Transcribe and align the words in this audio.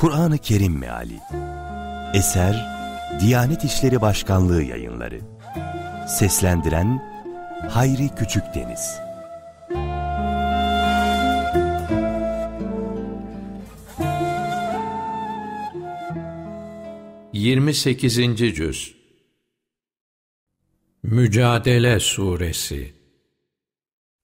Kur'an-ı 0.00 0.38
Kerim 0.38 0.78
Meali. 0.78 1.20
Eser 2.14 2.66
Diyanet 3.20 3.64
İşleri 3.64 4.00
Başkanlığı 4.00 4.62
Yayınları. 4.62 5.20
Seslendiren 6.08 7.02
Hayri 7.70 8.08
Küçükdeniz 8.08 9.00
28. 17.32 18.16
Cüz. 18.36 18.94
Mücadele 21.02 22.00
Suresi. 22.00 22.94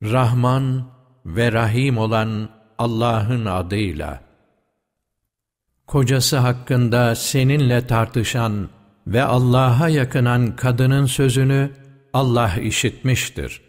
Rahman 0.02 0.92
ve 1.26 1.52
Rahim 1.52 1.98
olan 1.98 2.50
Allah'ın 2.78 3.44
adıyla 3.44 4.25
Kocası 5.96 6.36
hakkında 6.36 7.14
seninle 7.14 7.86
tartışan 7.86 8.68
ve 9.06 9.22
Allah'a 9.22 9.88
yakınan 9.88 10.56
kadının 10.56 11.06
sözünü 11.06 11.70
Allah 12.12 12.56
işitmiştir. 12.56 13.60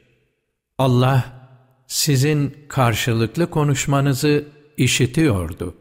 Allah 0.77 1.23
sizin 1.87 2.55
karşılıklı 2.67 3.49
konuşmanızı 3.49 4.45
işitiyordu. 4.77 5.75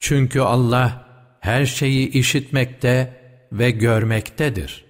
Çünkü 0.00 0.40
Allah 0.40 1.06
her 1.40 1.66
şeyi 1.66 2.10
işitmekte 2.10 3.20
ve 3.52 3.70
görmektedir. 3.70 4.84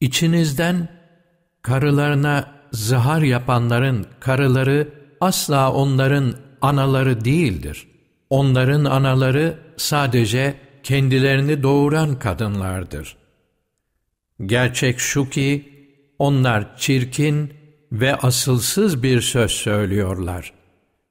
İçinizden 0.00 0.88
karılarına 1.62 2.52
zihar 2.72 3.22
yapanların 3.22 4.06
karıları 4.20 4.88
asla 5.20 5.72
onların 5.72 6.34
anaları 6.60 7.24
değildir. 7.24 7.95
Onların 8.30 8.84
anaları 8.84 9.58
sadece 9.76 10.54
kendilerini 10.82 11.62
doğuran 11.62 12.18
kadınlardır. 12.18 13.16
Gerçek 14.46 14.98
şu 14.98 15.30
ki 15.30 15.72
onlar 16.18 16.76
çirkin 16.76 17.52
ve 17.92 18.14
asılsız 18.16 19.02
bir 19.02 19.20
söz 19.20 19.50
söylüyorlar. 19.50 20.52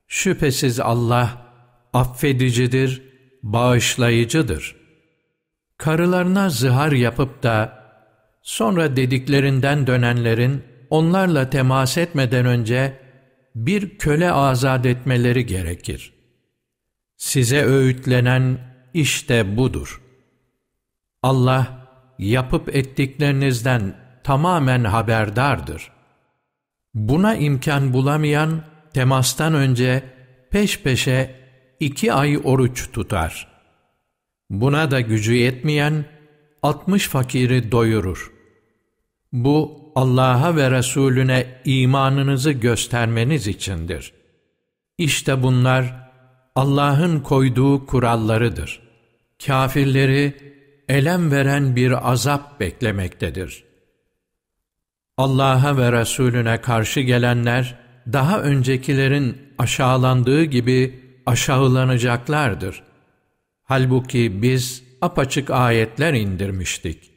Şüphesiz 0.07 0.79
Allah 0.79 1.45
affedicidir, 1.93 3.01
bağışlayıcıdır. 3.43 4.75
Karılarına 5.77 6.49
zihar 6.49 6.91
yapıp 6.91 7.43
da 7.43 7.85
sonra 8.41 8.95
dediklerinden 8.95 9.87
dönenlerin 9.87 10.63
onlarla 10.89 11.49
temas 11.49 11.97
etmeden 11.97 12.45
önce 12.45 12.99
bir 13.55 13.97
köle 13.97 14.31
azat 14.31 14.85
etmeleri 14.85 15.45
gerekir. 15.45 16.14
Size 17.17 17.65
öğütlenen 17.65 18.59
işte 18.93 19.57
budur. 19.57 20.01
Allah 21.23 21.87
yapıp 22.19 22.75
ettiklerinizden 22.75 23.95
tamamen 24.23 24.83
haberdardır. 24.83 25.91
Buna 26.93 27.35
imkan 27.35 27.93
bulamayan 27.93 28.63
temastan 28.93 29.53
önce 29.53 30.03
peş 30.51 30.81
peşe 30.81 31.35
iki 31.79 32.13
ay 32.13 32.39
oruç 32.43 32.91
tutar. 32.91 33.47
Buna 34.49 34.91
da 34.91 35.01
gücü 35.01 35.33
yetmeyen 35.33 36.05
altmış 36.63 37.07
fakiri 37.07 37.71
doyurur. 37.71 38.31
Bu 39.33 39.91
Allah'a 39.95 40.55
ve 40.55 40.71
Resulüne 40.71 41.61
imanınızı 41.65 42.51
göstermeniz 42.51 43.47
içindir. 43.47 44.13
İşte 44.97 45.43
bunlar 45.43 46.04
Allah'ın 46.55 47.19
koyduğu 47.19 47.85
kurallarıdır. 47.85 48.79
Kafirleri 49.45 50.33
elem 50.89 51.31
veren 51.31 51.75
bir 51.75 52.11
azap 52.11 52.59
beklemektedir. 52.59 53.63
Allah'a 55.17 55.77
ve 55.77 55.91
Resulüne 55.91 56.61
karşı 56.61 56.99
gelenler, 56.99 57.79
daha 58.13 58.41
öncekilerin 58.41 59.37
aşağılandığı 59.57 60.43
gibi 60.43 60.99
aşağılanacaklardır. 61.25 62.83
Halbuki 63.63 64.41
biz 64.41 64.83
apaçık 65.01 65.49
ayetler 65.49 66.13
indirmiştik. 66.13 67.11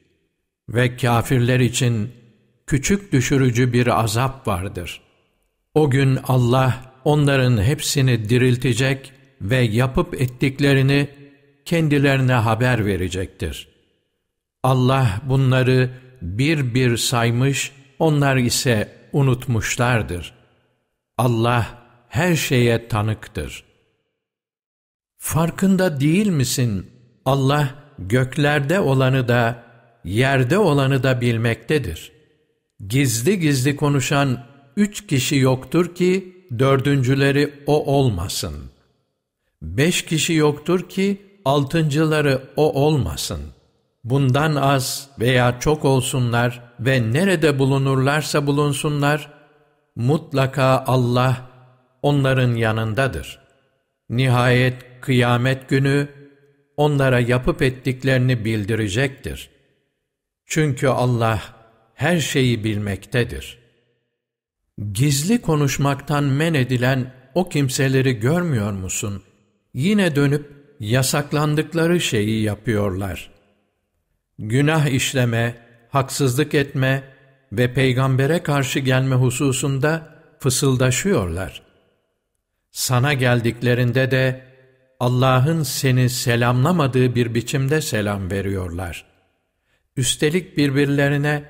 Ve 0.69 0.97
kafirler 0.97 1.61
için 1.61 2.13
küçük 2.67 3.13
düşürücü 3.13 3.73
bir 3.73 4.01
azap 4.01 4.49
vardır. 4.49 5.01
O 5.75 5.91
gün 5.91 6.19
Allah 6.29 6.93
onların 7.05 7.63
hepsini 7.63 8.29
diriltecek 8.29 9.13
ve 9.41 9.57
yapıp 9.57 10.21
ettiklerini 10.21 11.09
kendilerine 11.65 12.33
haber 12.33 12.87
verecektir. 12.87 13.69
Allah 14.63 15.21
bunları 15.25 15.91
bir 16.23 16.75
bir 16.75 16.97
saymış, 16.97 17.73
onlar 17.99 18.37
ise 18.37 18.93
unutmuşlardır. 19.13 20.35
Allah 21.19 21.67
her 22.09 22.37
şeye 22.37 22.89
tanıktır. 22.89 23.65
Farkında 25.19 26.01
değil 26.01 26.27
misin? 26.27 26.87
Allah 27.25 27.75
göklerde 27.99 28.81
olanı 28.81 29.29
da, 29.29 29.63
yerde 30.05 30.59
olanı 30.59 31.03
da 31.03 31.21
bilmektedir. 31.21 32.13
Gizli 32.89 33.39
gizli 33.41 33.77
konuşan 33.77 34.47
üç 34.77 35.07
kişi 35.07 35.37
yoktur 35.37 35.95
ki, 35.95 36.37
dördüncüleri 36.59 37.55
o 37.67 37.97
olmasın. 37.97 38.55
Beş 39.63 40.05
kişi 40.05 40.33
yoktur 40.33 40.89
ki, 40.89 41.23
altıncıları 41.45 42.43
o 42.57 42.85
olmasın. 42.85 43.41
Bundan 44.05 44.55
az 44.55 45.11
veya 45.19 45.61
çok 45.61 45.85
olsunlar 45.85 46.63
ve 46.81 47.13
nerede 47.13 47.59
bulunurlarsa 47.59 48.47
bulunsunlar, 48.47 49.33
mutlaka 49.97 50.85
Allah 50.87 51.51
onların 52.03 52.55
yanındadır. 52.55 53.39
Nihayet 54.11 55.01
kıyamet 55.01 55.69
günü 55.69 56.09
onlara 56.77 57.21
yapıp 57.21 57.63
ettiklerini 57.63 58.45
bildirecektir. 58.45 59.51
Çünkü 60.47 60.89
Allah 60.89 61.41
her 61.95 62.19
şeyi 62.21 62.65
bilmektedir. 62.65 63.59
Gizli 64.93 65.43
konuşmaktan 65.43 66.25
men 66.25 66.55
edilen 66.55 67.15
o 67.35 67.49
kimseleri 67.49 68.13
görmüyor 68.21 68.73
musun? 68.73 69.23
Yine 69.75 70.17
dönüp 70.17 70.59
yasaklandıkları 70.81 72.01
şeyi 72.01 72.43
yapıyorlar. 72.43 73.31
Günah 74.39 74.87
işleme, 74.87 75.55
haksızlık 75.91 76.55
etme 76.55 77.05
ve 77.53 77.75
peygambere 77.75 78.43
karşı 78.43 78.79
gelme 78.79 79.15
hususunda 79.15 80.15
fısıldaşıyorlar. 80.39 81.63
Sana 82.71 83.15
geldiklerinde 83.15 84.11
de 84.11 84.45
Allah'ın 85.01 85.63
seni 85.63 86.11
selamlamadığı 86.11 87.15
bir 87.15 87.35
biçimde 87.35 87.81
selam 87.81 88.31
veriyorlar. 88.31 89.05
Üstelik 89.97 90.57
birbirlerine 90.57 91.45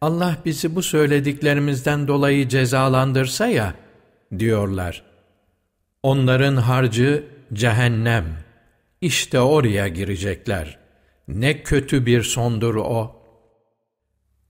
Allah 0.00 0.36
bizi 0.44 0.74
bu 0.74 0.82
söylediklerimizden 0.82 2.08
dolayı 2.08 2.48
cezalandırsa 2.48 3.46
ya 3.46 3.74
diyorlar. 4.38 5.02
Onların 6.02 6.56
harcı 6.56 7.24
cehennem. 7.52 8.24
İşte 9.00 9.40
oraya 9.40 9.88
girecekler. 9.88 10.78
Ne 11.28 11.62
kötü 11.62 12.06
bir 12.06 12.22
sondur 12.22 12.74
o. 12.74 13.16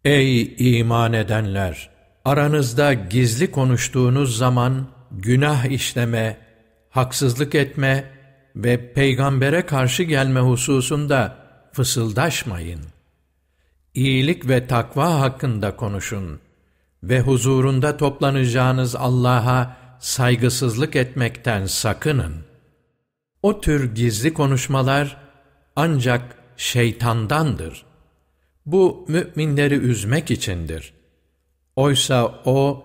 Ey 0.05 0.55
iman 0.59 1.13
edenler! 1.13 1.91
Aranızda 2.25 2.93
gizli 2.93 3.51
konuştuğunuz 3.51 4.37
zaman 4.37 4.87
günah 5.11 5.65
işleme, 5.65 6.37
haksızlık 6.91 7.55
etme 7.55 8.05
ve 8.57 8.93
peygambere 8.93 9.67
karşı 9.67 10.03
gelme 10.03 10.41
hususunda 10.41 11.37
fısıldaşmayın. 11.73 12.81
İyilik 13.95 14.49
ve 14.49 14.67
takva 14.67 15.21
hakkında 15.21 15.77
konuşun 15.77 16.41
ve 17.03 17.21
huzurunda 17.21 17.97
toplanacağınız 17.97 18.97
Allah'a 18.97 19.77
saygısızlık 20.01 20.97
etmekten 20.97 21.67
sakının. 21.67 22.46
O 23.47 23.61
tür 23.61 23.95
gizli 23.95 24.35
konuşmalar 24.35 25.17
ancak 25.77 26.23
şeytandandır. 26.57 27.87
Bu 28.67 29.05
müminleri 29.09 29.75
üzmek 29.75 30.31
içindir. 30.31 30.93
Oysa 31.77 32.43
o 32.45 32.85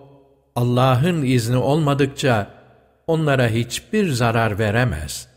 Allah'ın 0.56 1.22
izni 1.22 1.56
olmadıkça 1.56 2.50
onlara 3.06 3.48
hiçbir 3.48 4.12
zarar 4.12 4.58
veremez. 4.58 5.28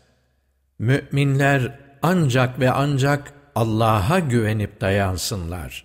Müminler 0.78 1.78
ancak 2.02 2.60
ve 2.60 2.70
ancak 2.70 3.32
Allah'a 3.54 4.18
güvenip 4.18 4.80
dayansınlar. 4.80 5.84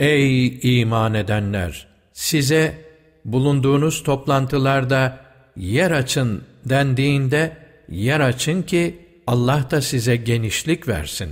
Ey 0.00 0.58
iman 0.80 1.14
edenler! 1.14 1.86
Size 2.12 2.84
bulunduğunuz 3.24 4.02
toplantılarda 4.02 5.20
yer 5.56 5.90
açın 5.90 6.44
dendiğinde 6.64 7.67
yer 7.88 8.20
açın 8.20 8.62
ki 8.62 8.98
Allah 9.26 9.66
da 9.70 9.82
size 9.82 10.16
genişlik 10.16 10.88
versin. 10.88 11.30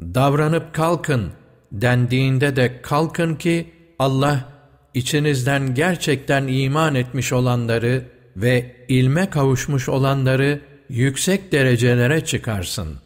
Davranıp 0.00 0.74
kalkın 0.74 1.32
dendiğinde 1.72 2.56
de 2.56 2.82
kalkın 2.82 3.34
ki 3.34 3.70
Allah 3.98 4.48
içinizden 4.94 5.74
gerçekten 5.74 6.46
iman 6.46 6.94
etmiş 6.94 7.32
olanları 7.32 8.04
ve 8.36 8.76
ilme 8.88 9.30
kavuşmuş 9.30 9.88
olanları 9.88 10.60
yüksek 10.88 11.52
derecelere 11.52 12.24
çıkarsın. 12.24 12.98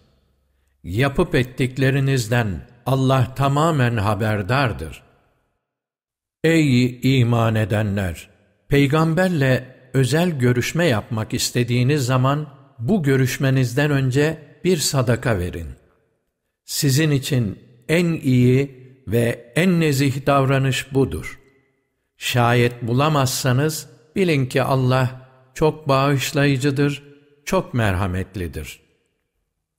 Yapıp 0.84 1.34
ettiklerinizden 1.34 2.60
Allah 2.86 3.34
tamamen 3.34 3.96
haberdardır. 3.96 5.02
Ey 6.44 7.00
iman 7.20 7.54
edenler! 7.54 8.28
Peygamberle 8.68 9.75
özel 9.96 10.30
görüşme 10.30 10.84
yapmak 10.84 11.34
istediğiniz 11.34 12.06
zaman 12.06 12.46
bu 12.78 13.02
görüşmenizden 13.02 13.90
önce 13.90 14.38
bir 14.64 14.76
sadaka 14.76 15.38
verin. 15.38 15.66
Sizin 16.64 17.10
için 17.10 17.58
en 17.88 18.06
iyi 18.06 18.86
ve 19.08 19.52
en 19.56 19.80
nezih 19.80 20.26
davranış 20.26 20.94
budur. 20.94 21.40
Şayet 22.16 22.82
bulamazsanız 22.82 23.88
bilin 24.16 24.46
ki 24.46 24.62
Allah 24.62 25.30
çok 25.54 25.88
bağışlayıcıdır, 25.88 27.02
çok 27.44 27.74
merhametlidir. 27.74 28.80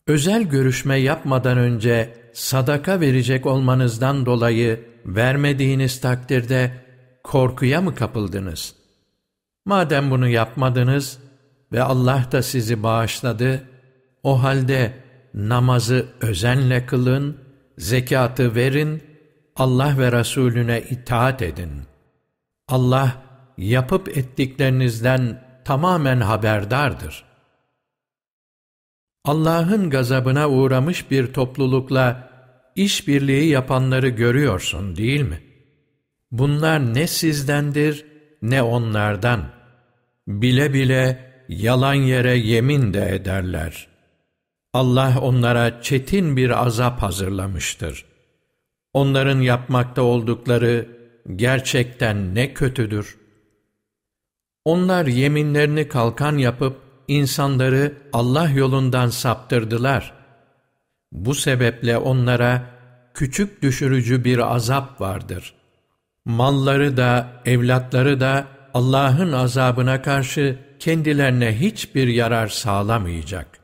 Özel 0.07 0.43
görüşme 0.43 0.95
yapmadan 0.95 1.57
önce 1.57 2.13
sadaka 2.33 2.99
verecek 2.99 3.45
olmanızdan 3.45 4.25
dolayı 4.25 4.85
vermediğiniz 5.05 6.01
takdirde 6.01 6.71
korkuya 7.23 7.81
mı 7.81 7.95
kapıldınız? 7.95 8.86
Madem 9.67 10.11
bunu 10.11 10.27
yapmadınız 10.27 11.19
ve 11.71 11.83
Allah 11.83 12.25
da 12.31 12.43
sizi 12.43 12.83
bağışladı, 12.83 13.63
o 14.23 14.43
halde 14.43 14.93
namazı 15.33 16.05
özenle 16.21 16.85
kılın, 16.85 17.37
zekatı 17.77 18.55
verin, 18.55 19.03
Allah 19.55 19.97
ve 19.97 20.11
Resulüne 20.11 20.81
itaat 20.81 21.41
edin. 21.41 21.71
Allah 22.67 23.23
yapıp 23.57 24.17
ettiklerinizden 24.17 25.43
tamamen 25.65 26.21
haberdardır. 26.21 27.25
Allah'ın 29.25 29.89
gazabına 29.89 30.49
uğramış 30.49 31.11
bir 31.11 31.33
toplulukla 31.33 32.29
işbirliği 32.75 33.49
yapanları 33.49 34.09
görüyorsun 34.09 34.95
değil 34.95 35.21
mi? 35.21 35.41
Bunlar 36.31 36.93
ne 36.93 37.07
sizdendir 37.07 38.05
ne 38.41 38.61
onlardan. 38.61 39.56
Bile 40.27 40.73
bile 40.73 41.33
yalan 41.49 41.93
yere 41.93 42.37
yemin 42.37 42.93
de 42.93 43.15
ederler. 43.15 43.87
Allah 44.73 45.19
onlara 45.21 45.81
çetin 45.81 46.37
bir 46.37 46.65
azap 46.65 47.01
hazırlamıştır. 47.01 48.05
Onların 48.93 49.39
yapmakta 49.39 50.01
oldukları 50.01 50.89
gerçekten 51.35 52.35
ne 52.35 52.53
kötüdür. 52.53 53.17
Onlar 54.65 55.05
yeminlerini 55.05 55.87
kalkan 55.87 56.37
yapıp 56.37 56.77
insanları 57.07 57.93
Allah 58.13 58.49
yolundan 58.49 59.09
saptırdılar. 59.09 60.13
Bu 61.11 61.35
sebeple 61.35 61.97
onlara 61.97 62.65
küçük 63.13 63.61
düşürücü 63.61 64.23
bir 64.23 64.55
azap 64.55 65.01
vardır. 65.01 65.53
Malları 66.25 66.97
da, 66.97 67.27
evlatları 67.45 68.19
da 68.19 68.56
Allah'ın 68.77 69.31
azabına 69.31 70.01
karşı 70.01 70.59
kendilerine 70.79 71.59
hiçbir 71.59 72.07
yarar 72.07 72.47
sağlamayacak. 72.47 73.59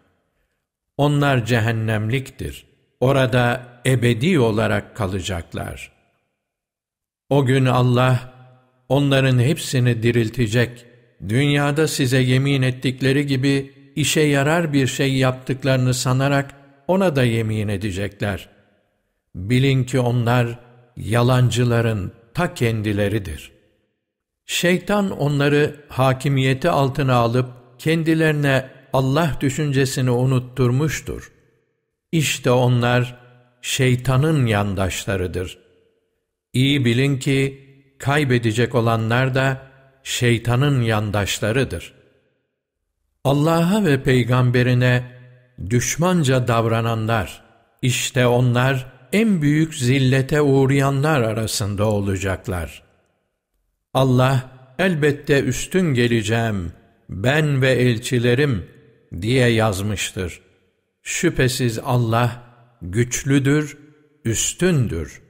Onlar 0.98 1.46
cehennemliktir. 1.46 2.66
Orada 3.00 3.64
ebedi 3.86 4.40
olarak 4.40 4.96
kalacaklar. 4.96 5.92
O 7.30 7.46
gün 7.46 7.66
Allah 7.66 8.34
onların 8.90 9.40
hepsini 9.40 10.04
diriltecek. 10.04 10.86
Dünyada 11.30 11.88
size 11.88 12.20
yemin 12.20 12.62
ettikleri 12.62 13.28
gibi 13.28 13.74
işe 13.96 14.22
yarar 14.22 14.74
bir 14.74 14.88
şey 14.88 15.14
yaptıklarını 15.14 15.94
sanarak 15.94 16.56
ona 16.88 17.16
da 17.16 17.24
yemin 17.24 17.68
edecekler. 17.68 18.50
Bilin 19.36 19.84
ki 19.84 20.00
onlar 20.00 20.60
yalancıların 20.98 22.12
ta 22.34 22.54
kendileridir. 22.54 23.53
Şeytan 24.46 25.12
onları 25.12 25.86
hakimiyeti 25.90 26.70
altına 26.70 27.16
alıp 27.16 27.50
kendilerine 27.80 28.70
Allah 28.94 29.38
düşüncesini 29.42 30.12
unutturmuştur. 30.12 31.32
İşte 32.12 32.52
onlar 32.52 33.20
şeytanın 33.62 34.46
yandaşlarıdır. 34.46 35.58
İyi 36.54 36.86
bilin 36.86 37.20
ki 37.20 37.70
kaybedecek 38.00 38.76
olanlar 38.76 39.36
da 39.36 39.62
şeytanın 40.04 40.82
yandaşlarıdır. 40.82 41.94
Allah'a 43.24 43.86
ve 43.86 44.04
peygamberine 44.04 45.04
düşmanca 45.70 46.48
davrananlar, 46.48 47.44
işte 47.82 48.28
onlar 48.28 48.94
en 49.14 49.42
büyük 49.42 49.76
zillete 49.76 50.42
uğrayanlar 50.42 51.22
arasında 51.22 51.86
olacaklar. 51.86 52.83
Allah 53.94 54.50
elbette 54.80 55.40
üstün 55.40 55.94
geleceğim, 55.94 56.72
ben 57.10 57.62
ve 57.62 57.72
elçilerim 57.72 58.66
diye 59.22 59.48
yazmıştır. 59.50 60.42
Şüphesiz 61.02 61.80
Allah 61.80 62.44
güçlüdür, 62.82 63.78
üstündür. 64.26 65.22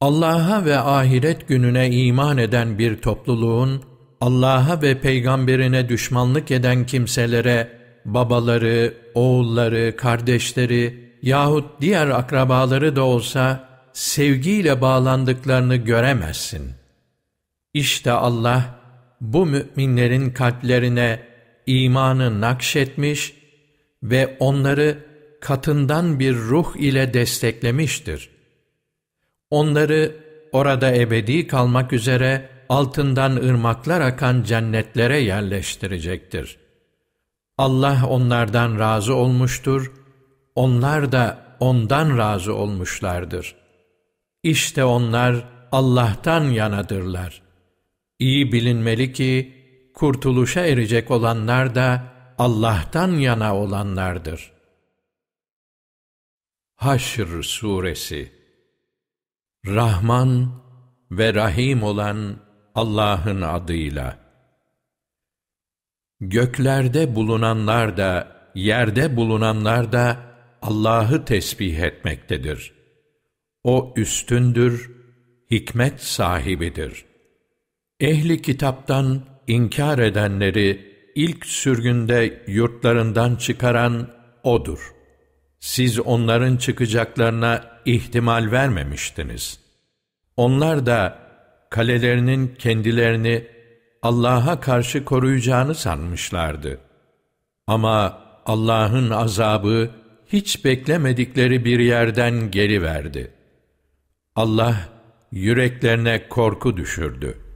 Allah'a 0.00 0.64
ve 0.64 0.78
ahiret 0.78 1.48
gününe 1.48 1.90
iman 1.90 2.38
eden 2.38 2.78
bir 2.78 2.96
topluluğun, 2.96 3.82
Allah'a 4.20 4.82
ve 4.82 5.00
peygamberine 5.00 5.88
düşmanlık 5.88 6.50
eden 6.50 6.86
kimselere, 6.86 7.68
babaları, 8.04 8.94
oğulları, 9.14 9.96
kardeşleri 9.96 11.14
yahut 11.22 11.80
diğer 11.80 12.08
akrabaları 12.08 12.96
da 12.96 13.02
olsa, 13.02 13.68
sevgiyle 13.92 14.80
bağlandıklarını 14.80 15.76
göremezsin. 15.76 16.79
İşte 17.74 18.12
Allah, 18.12 18.80
bu 19.20 19.46
müminlerin 19.46 20.30
kalplerine 20.30 21.22
imanı 21.66 22.40
nakşetmiş 22.40 23.34
ve 24.02 24.36
onları 24.40 24.98
katından 25.40 26.18
bir 26.18 26.34
ruh 26.36 26.76
ile 26.76 27.14
desteklemiştir. 27.14 28.30
Onları 29.50 30.16
orada 30.52 30.94
ebedi 30.94 31.46
kalmak 31.46 31.92
üzere 31.92 32.48
altından 32.68 33.36
ırmaklar 33.36 34.00
akan 34.00 34.42
cennetlere 34.42 35.18
yerleştirecektir. 35.18 36.58
Allah 37.58 38.06
onlardan 38.08 38.78
razı 38.78 39.14
olmuştur, 39.14 39.92
onlar 40.54 41.12
da 41.12 41.56
ondan 41.60 42.18
razı 42.18 42.54
olmuşlardır. 42.54 43.54
İşte 44.42 44.84
onlar 44.84 45.44
Allah'tan 45.72 46.44
yanadırlar. 46.44 47.49
İyi 48.20 48.52
bilinmeli 48.52 49.12
ki, 49.12 49.54
kurtuluşa 49.94 50.60
erecek 50.60 51.10
olanlar 51.10 51.74
da 51.74 52.04
Allah'tan 52.38 53.12
yana 53.12 53.56
olanlardır. 53.56 54.52
Haşr 56.74 57.42
Suresi 57.42 58.32
Rahman 59.66 60.62
ve 61.10 61.34
Rahim 61.34 61.82
olan 61.82 62.36
Allah'ın 62.74 63.40
adıyla. 63.40 64.18
Göklerde 66.20 67.14
bulunanlar 67.14 67.96
da, 67.96 68.36
yerde 68.54 69.16
bulunanlar 69.16 69.92
da 69.92 70.16
Allah'ı 70.62 71.24
tesbih 71.24 71.78
etmektedir. 71.78 72.72
O 73.64 73.94
üstündür, 73.96 74.90
hikmet 75.50 76.00
sahibidir. 76.00 77.09
Ehli 78.00 78.42
kitaptan 78.42 79.20
inkar 79.46 79.98
edenleri 79.98 80.94
ilk 81.14 81.46
sürgünde 81.46 82.42
yurtlarından 82.46 83.36
çıkaran 83.36 84.08
O'dur. 84.42 84.94
Siz 85.60 86.00
onların 86.00 86.56
çıkacaklarına 86.56 87.64
ihtimal 87.84 88.50
vermemiştiniz. 88.52 89.60
Onlar 90.36 90.86
da 90.86 91.18
kalelerinin 91.70 92.54
kendilerini 92.58 93.46
Allah'a 94.02 94.60
karşı 94.60 95.04
koruyacağını 95.04 95.74
sanmışlardı. 95.74 96.80
Ama 97.66 98.18
Allah'ın 98.46 99.10
azabı 99.10 99.90
hiç 100.26 100.64
beklemedikleri 100.64 101.64
bir 101.64 101.78
yerden 101.78 102.50
geliverdi. 102.50 103.30
Allah 104.36 104.76
yüreklerine 105.32 106.28
korku 106.28 106.76
düşürdü. 106.76 107.49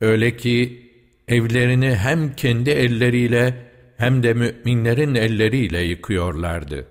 Öyle 0.00 0.36
ki 0.36 0.90
evlerini 1.28 1.94
hem 1.94 2.36
kendi 2.36 2.70
elleriyle 2.70 3.66
hem 3.96 4.22
de 4.22 4.34
müminlerin 4.34 5.14
elleriyle 5.14 5.80
yıkıyorlardı. 5.80 6.86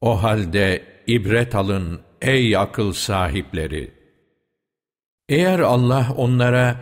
O 0.00 0.22
halde 0.22 0.82
ibret 1.06 1.54
alın 1.54 2.00
ey 2.22 2.56
akıl 2.56 2.92
sahipleri! 2.92 3.90
Eğer 5.28 5.58
Allah 5.58 6.14
onlara 6.16 6.76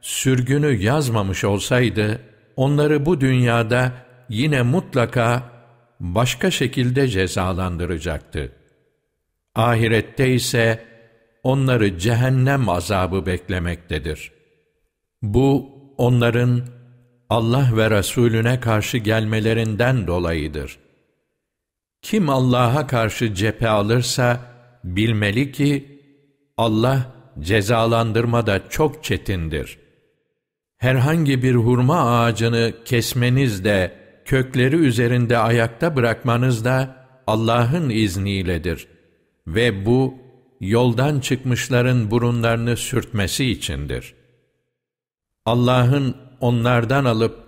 sürgünü 0.00 0.82
yazmamış 0.82 1.44
olsaydı, 1.44 2.20
onları 2.56 3.06
bu 3.06 3.20
dünyada 3.20 3.92
yine 4.28 4.62
mutlaka 4.62 5.42
başka 6.00 6.50
şekilde 6.50 7.08
cezalandıracaktı. 7.08 8.52
Ahirette 9.54 10.34
ise 10.34 10.84
onları 11.42 11.98
cehennem 11.98 12.68
azabı 12.68 13.26
beklemektedir. 13.26 14.33
Bu 15.24 15.70
onların 15.96 16.60
Allah 17.30 17.68
ve 17.76 17.90
Resulüne 17.90 18.60
karşı 18.60 18.98
gelmelerinden 18.98 20.06
dolayıdır. 20.06 20.78
Kim 22.02 22.28
Allah'a 22.28 22.86
karşı 22.86 23.34
cephe 23.34 23.68
alırsa 23.68 24.40
bilmeli 24.84 25.52
ki 25.52 26.00
Allah 26.56 27.12
cezalandırmada 27.40 28.68
çok 28.68 29.04
çetindir. 29.04 29.78
Herhangi 30.76 31.42
bir 31.42 31.54
hurma 31.54 32.20
ağacını 32.20 32.74
kesmeniz 32.84 33.64
de 33.64 33.92
kökleri 34.24 34.76
üzerinde 34.76 35.38
ayakta 35.38 35.96
bırakmanız 35.96 36.64
da 36.64 36.96
Allah'ın 37.26 37.90
izniyledir 37.90 38.86
ve 39.46 39.86
bu 39.86 40.14
yoldan 40.60 41.20
çıkmışların 41.20 42.10
burunlarını 42.10 42.76
sürtmesi 42.76 43.44
içindir. 43.44 44.23
Allah'ın 45.46 46.16
onlardan 46.40 47.04
alıp 47.04 47.44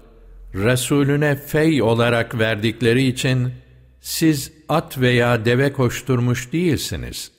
Resulüne 0.54 1.36
fey 1.36 1.82
olarak 1.82 2.38
verdikleri 2.38 3.06
için 3.06 3.52
siz 4.00 4.52
at 4.68 4.98
veya 4.98 5.44
deve 5.44 5.72
koşturmuş 5.72 6.52
değilsiniz. 6.52 7.32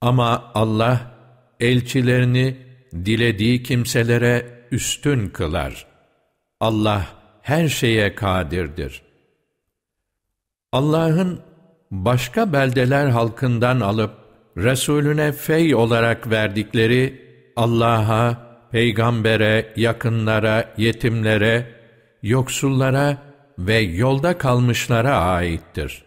Ama 0.00 0.50
Allah 0.54 1.10
elçilerini 1.60 2.56
dilediği 2.92 3.62
kimselere 3.62 4.46
üstün 4.70 5.28
kılar. 5.28 5.86
Allah 6.60 7.06
her 7.42 7.68
şeye 7.68 8.14
kadirdir. 8.14 9.02
Allah'ın 10.72 11.40
başka 11.90 12.52
beldeler 12.52 13.06
halkından 13.06 13.80
alıp 13.80 14.14
Resulüne 14.56 15.32
fey 15.32 15.74
olarak 15.74 16.30
verdikleri 16.30 17.26
Allah'a, 17.56 18.45
peygambere, 18.76 19.72
yakınlara, 19.76 20.74
yetimlere, 20.76 21.66
yoksullara 22.22 23.18
ve 23.58 23.78
yolda 23.78 24.38
kalmışlara 24.38 25.16
aittir. 25.16 26.02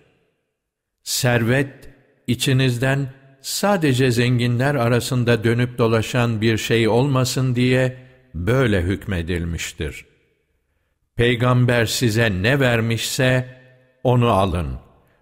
Servet, 1.04 1.90
içinizden 2.28 3.14
sadece 3.42 4.12
zenginler 4.12 4.76
arasında 4.76 5.44
dönüp 5.44 5.78
dolaşan 5.78 6.42
bir 6.42 6.58
şey 6.58 6.88
olmasın 6.88 7.56
diye 7.56 7.98
böyle 8.34 8.82
hükmedilmiştir. 8.82 10.06
Peygamber 11.16 11.86
size 11.86 12.32
ne 12.42 12.60
vermişse 12.60 13.46
onu 14.04 14.30
alın 14.30 14.80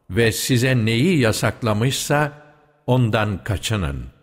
ve 0.09 0.31
size 0.31 0.85
neyi 0.85 1.19
yasaklamışsa 1.19 2.31
ondan 2.87 3.43
kaçının. 3.43 4.16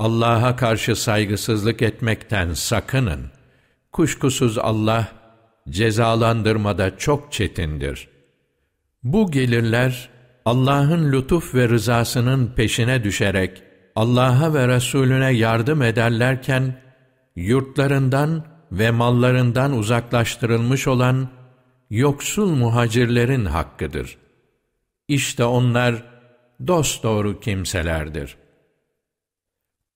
Allah'a 0.00 0.56
karşı 0.56 0.96
saygısızlık 0.96 1.82
etmekten 1.82 2.54
sakının. 2.54 3.30
Kuşkusuz 3.92 4.58
Allah 4.58 5.08
cezalandırmada 5.68 6.98
çok 6.98 7.32
çetindir. 7.32 8.08
Bu 9.02 9.30
gelirler 9.30 10.08
Allah'ın 10.44 11.12
lütuf 11.12 11.54
ve 11.54 11.68
rızasının 11.68 12.52
peşine 12.56 13.04
düşerek 13.04 13.62
Allah'a 13.96 14.54
ve 14.54 14.68
Resulüne 14.68 15.32
yardım 15.32 15.82
ederlerken 15.82 16.74
yurtlarından 17.36 18.44
ve 18.72 18.90
mallarından 18.90 19.72
uzaklaştırılmış 19.72 20.88
olan 20.88 21.28
yoksul 21.90 22.54
muhacirlerin 22.54 23.44
hakkıdır. 23.44 24.18
İşte 25.08 25.44
onlar 25.44 26.02
dosdoğru 26.66 27.40
kimselerdir. 27.40 28.39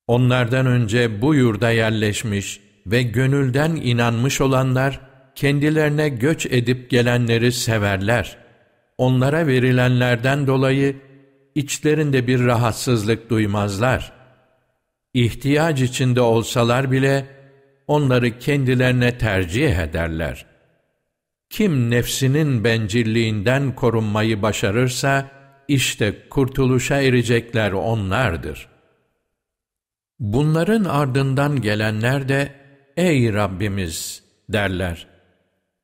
Onlardan 0.06 0.66
önce 0.66 1.22
bu 1.22 1.34
yurda 1.34 1.70
yerleşmiş 1.70 2.60
ve 2.86 3.02
gönülden 3.02 3.76
inanmış 3.76 4.40
olanlar, 4.40 5.00
kendilerine 5.34 6.08
göç 6.08 6.46
edip 6.46 6.90
gelenleri 6.90 7.52
severler. 7.52 8.36
Onlara 8.98 9.46
verilenlerden 9.46 10.46
dolayı 10.46 10.96
içlerinde 11.54 12.26
bir 12.26 12.44
rahatsızlık 12.44 13.30
duymazlar. 13.30 14.12
İhtiyaç 15.14 15.80
içinde 15.80 16.20
olsalar 16.20 16.92
bile 16.92 17.26
onları 17.86 18.38
kendilerine 18.38 19.18
tercih 19.18 19.78
ederler. 19.78 20.46
Kim 21.50 21.90
nefsinin 21.90 22.64
bencilliğinden 22.64 23.74
korunmayı 23.74 24.42
başarırsa, 24.42 25.30
işte 25.68 26.28
kurtuluşa 26.30 27.00
erecekler 27.00 27.72
onlardır. 27.72 28.73
Bunların 30.20 30.84
ardından 30.84 31.60
gelenler 31.60 32.28
de, 32.28 32.52
Ey 32.96 33.32
Rabbimiz 33.32 34.22
derler. 34.48 35.06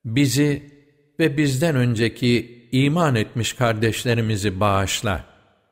Bizi 0.04 0.70
ve 1.18 1.36
bizden 1.36 1.76
önceki 1.76 2.68
iman 2.72 3.14
etmiş 3.14 3.52
kardeşlerimizi 3.52 4.60
bağışla. 4.60 5.24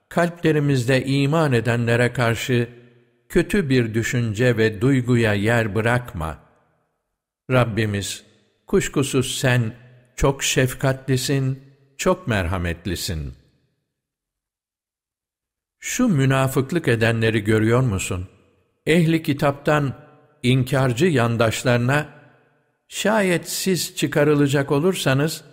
Kalplerimizde 0.08 1.04
iman 1.04 1.52
edenlere 1.52 2.12
karşı 2.12 2.68
kötü 3.28 3.68
bir 3.68 3.94
düşünce 3.94 4.56
ve 4.56 4.80
duyguya 4.80 5.34
yer 5.34 5.74
bırakma. 5.74 6.38
Rabbimiz, 7.50 8.24
kuşkusuz 8.66 9.38
sen 9.38 9.72
çok 10.16 10.42
şefkatlisin, 10.42 11.62
çok 11.96 12.28
merhametlisin. 12.28 13.34
Şu 15.80 16.08
münafıklık 16.08 16.88
edenleri 16.88 17.44
görüyor 17.44 17.80
musun? 17.80 18.28
Ehli 18.88 19.22
kitaptan 19.22 19.94
inkarcı 20.42 21.06
yandaşlarına, 21.06 22.06
şayet 22.88 23.48
siz 23.48 23.96
çıkarılacak 23.96 24.72
olursanız, 24.72 25.44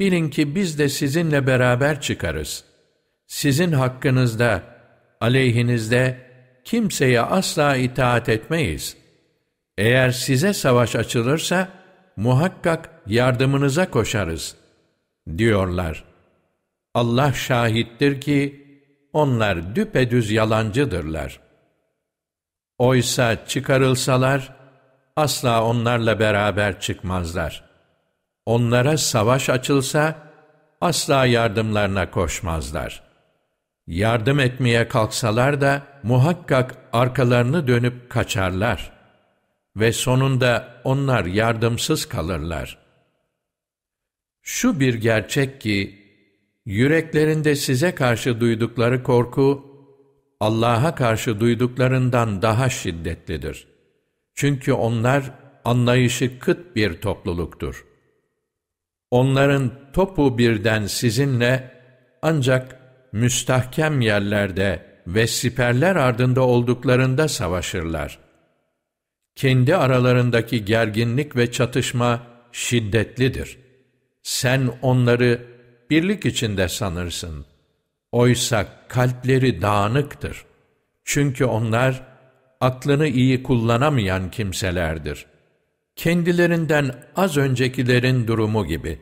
bilin 0.00 0.30
ki 0.30 0.54
biz 0.54 0.78
de 0.78 0.88
sizinle 0.88 1.46
beraber 1.46 2.00
çıkarız. 2.00 2.64
Sizin 3.26 3.72
hakkınızda, 3.72 4.62
aleyhinizde 5.20 6.18
kimseye 6.64 7.20
asla 7.20 7.76
itaat 7.76 8.28
etmeyiz. 8.28 8.96
Eğer 9.78 10.10
size 10.10 10.52
savaş 10.52 10.96
açılırsa, 10.96 11.68
muhakkak 12.16 12.90
yardımınıza 13.06 13.90
koşarız, 13.90 14.56
diyorlar. 15.38 16.04
Allah 16.94 17.32
şahittir 17.32 18.20
ki, 18.20 18.64
onlar 19.12 19.76
düpedüz 19.76 20.30
yalancıdırlar. 20.30 21.43
Oysa 22.78 23.46
çıkarılsalar, 23.46 24.54
asla 25.16 25.64
onlarla 25.64 26.20
beraber 26.20 26.80
çıkmazlar. 26.80 27.64
Onlara 28.46 28.98
savaş 28.98 29.50
açılsa, 29.50 30.16
asla 30.80 31.26
yardımlarına 31.26 32.10
koşmazlar. 32.10 33.02
Yardım 33.86 34.40
etmeye 34.40 34.88
kalksalar 34.88 35.60
da, 35.60 35.82
muhakkak 36.02 36.76
arkalarını 36.92 37.68
dönüp 37.68 38.10
kaçarlar. 38.10 38.92
Ve 39.76 39.92
sonunda 39.92 40.68
onlar 40.84 41.24
yardımsız 41.24 42.06
kalırlar. 42.08 42.78
Şu 44.42 44.80
bir 44.80 44.94
gerçek 44.94 45.60
ki, 45.60 46.04
yüreklerinde 46.66 47.56
size 47.56 47.94
karşı 47.94 48.40
duydukları 48.40 49.02
korku, 49.02 49.73
Allah'a 50.40 50.94
karşı 50.94 51.40
duyduklarından 51.40 52.42
daha 52.42 52.68
şiddetlidir. 52.68 53.66
Çünkü 54.34 54.72
onlar 54.72 55.30
anlayışı 55.64 56.38
kıt 56.38 56.76
bir 56.76 57.00
topluluktur. 57.00 57.84
Onların 59.10 59.72
topu 59.92 60.38
birden 60.38 60.86
sizinle 60.86 61.70
ancak 62.22 62.80
müstahkem 63.12 64.00
yerlerde 64.00 64.86
ve 65.06 65.26
siperler 65.26 65.96
ardında 65.96 66.42
olduklarında 66.42 67.28
savaşırlar. 67.28 68.18
Kendi 69.36 69.76
aralarındaki 69.76 70.64
gerginlik 70.64 71.36
ve 71.36 71.52
çatışma 71.52 72.26
şiddetlidir. 72.52 73.58
Sen 74.22 74.70
onları 74.82 75.46
birlik 75.90 76.26
içinde 76.26 76.68
sanırsın. 76.68 77.46
Oysa 78.14 78.66
kalpleri 78.88 79.62
dağınıktır. 79.62 80.44
Çünkü 81.04 81.44
onlar 81.44 82.02
aklını 82.60 83.06
iyi 83.06 83.42
kullanamayan 83.42 84.30
kimselerdir. 84.30 85.26
Kendilerinden 85.96 86.94
az 87.16 87.36
öncekilerin 87.36 88.26
durumu 88.26 88.66
gibi. 88.66 88.98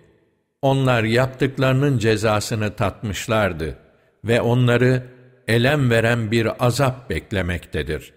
onlar 0.62 1.02
yaptıklarının 1.02 1.99
cezasını 1.99 2.76
tatmışlardı 2.76 3.78
ve 4.25 4.40
onları 4.40 5.02
elem 5.49 5.90
veren 5.90 6.31
bir 6.31 6.66
azap 6.66 7.11
beklemektedir. 7.11 8.12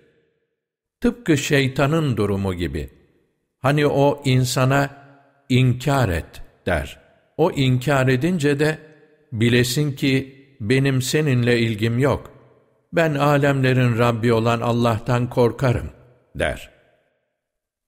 Tıpkı 1.02 1.38
şeytanın 1.38 2.18
durumu 2.18 2.54
gibi. 2.54 2.90
Hani 3.60 3.88
o 3.88 4.22
insana 4.26 4.90
inkar 5.50 6.10
et 6.10 6.42
der. 6.66 7.00
O 7.38 7.52
inkar 7.52 8.08
edince 8.08 8.60
de 8.60 8.78
bilesin 9.32 9.92
ki 9.92 10.45
benim 10.70 11.02
seninle 11.02 11.60
ilgim 11.60 12.00
yok. 12.00 12.32
Ben 12.94 13.14
alemlerin 13.14 13.98
Rabbi 13.98 14.34
olan 14.34 14.62
Allah'tan 14.62 15.30
korkarım 15.30 15.90
der. 16.36 16.70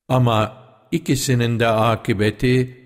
Ama 0.07 0.63
ikisinin 0.91 1.59
de 1.59 1.67
akıbeti 1.67 2.77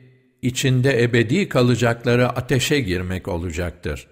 içinde 0.42 1.04
ebedi 1.04 1.50
kalacakları 1.50 2.30
ateşe 2.30 2.80
girmek 2.80 3.28
olacaktır. 3.28 4.08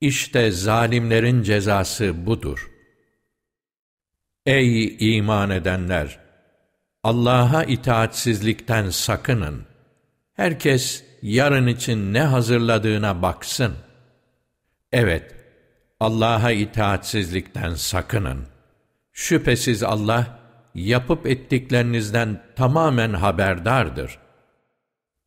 İşte 0.00 0.50
zalimlerin 0.50 1.42
cezası 1.42 2.26
budur. 2.26 2.70
Ey 4.46 4.96
iman 5.16 5.50
edenler! 5.50 6.18
Allah'a 7.02 7.64
itaatsizlikten 7.64 8.90
sakının. 8.90 9.66
Herkes 10.32 11.04
yarın 11.22 11.66
için 11.66 12.14
ne 12.14 12.20
hazırladığına 12.20 13.22
baksın. 13.22 13.74
Evet, 14.94 15.34
Allah'a 16.00 16.50
itaatsizlikten 16.50 17.74
sakının. 17.74 18.46
Şüphesiz 19.12 19.82
Allah, 19.82 20.38
yapıp 20.74 21.26
ettiklerinizden 21.26 22.42
tamamen 22.56 23.12
haberdardır. 23.12 24.18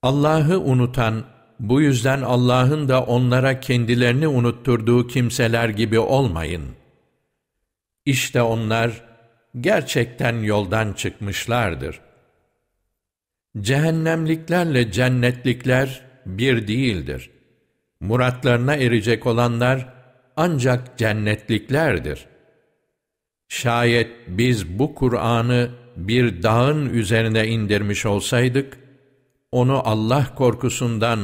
Allah'ı 0.02 0.60
unutan, 0.60 1.24
bu 1.60 1.82
yüzden 1.82 2.22
Allah'ın 2.22 2.90
da 2.90 3.04
onlara 3.04 3.60
kendilerini 3.60 4.28
unutturduğu 4.28 5.08
kimseler 5.08 5.70
gibi 5.70 6.00
olmayın. 6.00 6.64
İşte 8.06 8.42
onlar 8.42 9.04
gerçekten 9.62 10.36
yoldan 10.36 10.94
çıkmışlardır. 10.94 12.00
Cehennemliklerle 13.60 14.92
cennetlikler 14.92 16.02
bir 16.26 16.68
değildir. 16.68 17.37
Muratlarına 18.00 18.76
erecek 18.76 19.26
olanlar 19.26 19.94
ancak 20.36 20.98
cennetliklerdir. 20.98 22.26
Şayet 23.50 24.12
biz 24.28 24.80
bu 24.80 24.96
Kur'an'ı 24.96 25.70
bir 25.96 26.44
dağın 26.44 26.90
üzerine 26.90 27.48
indirmiş 27.48 28.06
olsaydık, 28.06 28.78
onu 29.52 29.82
Allah 29.88 30.36
korkusundan 30.36 31.20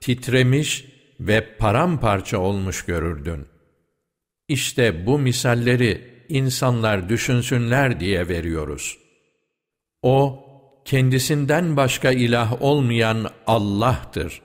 titremiş 0.00 0.84
ve 1.20 1.56
paramparça 1.56 2.38
olmuş 2.38 2.84
görürdün. 2.84 3.46
İşte 4.48 5.06
bu 5.06 5.18
misalleri 5.18 6.24
insanlar 6.28 7.08
düşünsünler 7.08 8.00
diye 8.00 8.28
veriyoruz. 8.28 8.98
O, 10.02 10.44
kendisinden 10.84 11.76
başka 11.76 12.10
ilah 12.10 12.62
olmayan 12.62 13.30
Allah'tır. 13.46 14.42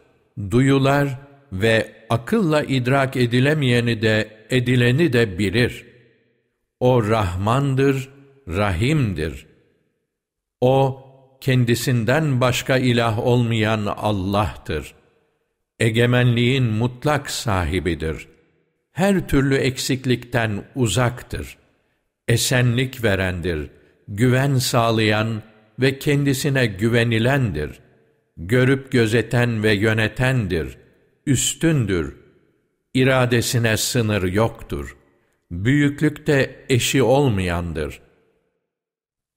Duyular 0.52 1.27
ve 1.52 2.06
akılla 2.10 2.64
idrak 2.64 3.16
edilemeyeni 3.16 4.02
de 4.02 4.30
edileni 4.50 5.14
de 5.14 5.40
bilir. 5.40 5.86
O 6.80 7.10
Rahmandır, 7.10 8.10
Rahim'dir. 8.48 9.46
O, 10.62 11.04
kendisinden 11.42 12.42
başka 12.42 12.78
ilah 12.78 13.20
olmayan 13.20 13.86
Allah'tır. 13.86 14.94
Egemenliğin 15.80 16.64
mutlak 16.64 17.30
sahibidir. 17.30 18.28
Her 18.92 19.28
türlü 19.28 19.56
eksiklikten 19.56 20.64
uzaktır. 20.76 21.58
Esenlik 22.28 23.04
verendir, 23.04 23.70
güven 24.08 24.56
sağlayan 24.56 25.42
ve 25.80 26.00
kendisine 26.00 26.66
güvenilendir. 26.66 27.80
Görüp 28.38 28.92
gözeten 28.92 29.64
ve 29.64 29.74
yönetendir. 29.74 30.78
Üstündür. 31.28 32.16
İradesine 32.94 33.78
sınır 33.78 34.24
yoktur. 34.24 34.98
Büyüklükte 35.52 36.66
eşi 36.70 37.04
olmayandır. 37.04 38.02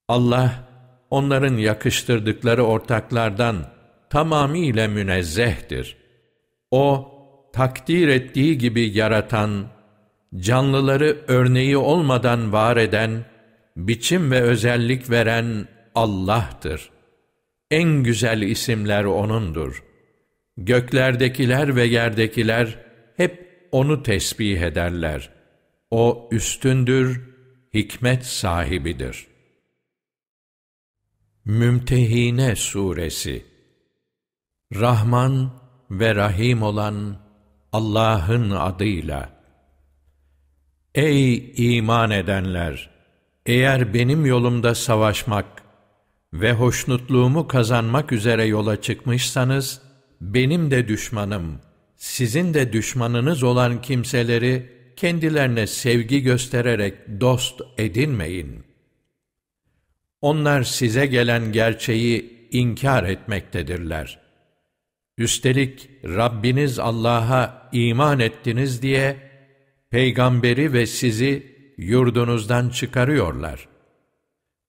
Allah, 0.07 0.69
onların 1.09 1.57
yakıştırdıkları 1.57 2.63
ortaklardan 2.63 3.55
tamamiyle 4.09 4.87
münezzehtir. 4.87 5.97
O, 6.71 7.11
takdir 7.53 8.07
ettiği 8.07 8.57
gibi 8.57 8.97
yaratan, 8.97 9.67
canlıları 10.35 11.17
örneği 11.27 11.77
olmadan 11.77 12.53
var 12.53 12.77
eden, 12.77 13.25
biçim 13.77 14.31
ve 14.31 14.41
özellik 14.41 15.09
veren 15.09 15.67
Allah'tır. 15.95 16.89
En 17.71 18.03
güzel 18.03 18.41
isimler 18.41 19.03
O'nundur. 19.03 19.90
Göklerdekiler 20.57 21.75
ve 21.75 21.83
yerdekiler 21.83 22.79
hep 23.17 23.67
O'nu 23.71 24.03
tesbih 24.03 24.61
ederler. 24.61 25.29
O 25.91 26.29
üstündür, 26.31 27.21
hikmet 27.73 28.25
sahibidir.'' 28.25 29.31
Mümtehine 31.45 32.55
Suresi 32.55 33.45
Rahman 34.75 35.51
ve 35.91 36.15
Rahim 36.15 36.61
olan 36.63 37.17
Allah'ın 37.73 38.49
adıyla 38.49 39.29
Ey 40.95 41.53
iman 41.55 42.11
edenler! 42.11 42.89
Eğer 43.45 43.93
benim 43.93 44.25
yolumda 44.25 44.75
savaşmak 44.75 45.63
ve 46.33 46.53
hoşnutluğumu 46.53 47.47
kazanmak 47.47 48.11
üzere 48.11 48.45
yola 48.45 48.81
çıkmışsanız, 48.81 49.81
benim 50.21 50.71
de 50.71 50.87
düşmanım, 50.87 51.59
sizin 51.97 52.53
de 52.53 52.73
düşmanınız 52.73 53.43
olan 53.43 53.81
kimseleri 53.81 54.69
kendilerine 54.95 55.67
sevgi 55.67 56.21
göstererek 56.21 56.93
dost 57.21 57.61
edinmeyin.'' 57.77 58.71
Onlar 60.21 60.63
size 60.63 61.05
gelen 61.05 61.51
gerçeği 61.51 62.47
inkar 62.51 63.03
etmektedirler. 63.03 64.19
Üstelik 65.17 65.89
Rabbiniz 66.03 66.79
Allah'a 66.79 67.69
iman 67.71 68.19
ettiniz 68.19 68.81
diye 68.81 69.17
peygamberi 69.89 70.73
ve 70.73 70.85
sizi 70.85 71.55
yurdunuzdan 71.77 72.69
çıkarıyorlar. 72.69 73.67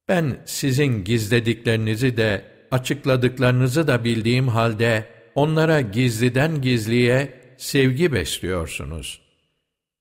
Ben 0.09 0.43
sizin 0.45 1.05
gizlediklerinizi 1.05 2.17
de 2.17 2.45
açıkladıklarınızı 2.71 3.87
da 3.87 4.05
bildiğim 4.05 4.49
halde 4.49 5.07
onlara 5.35 5.81
gizliden 5.81 6.61
gizliye 6.61 7.41
sevgi 7.57 8.13
besliyorsunuz. 8.13 9.21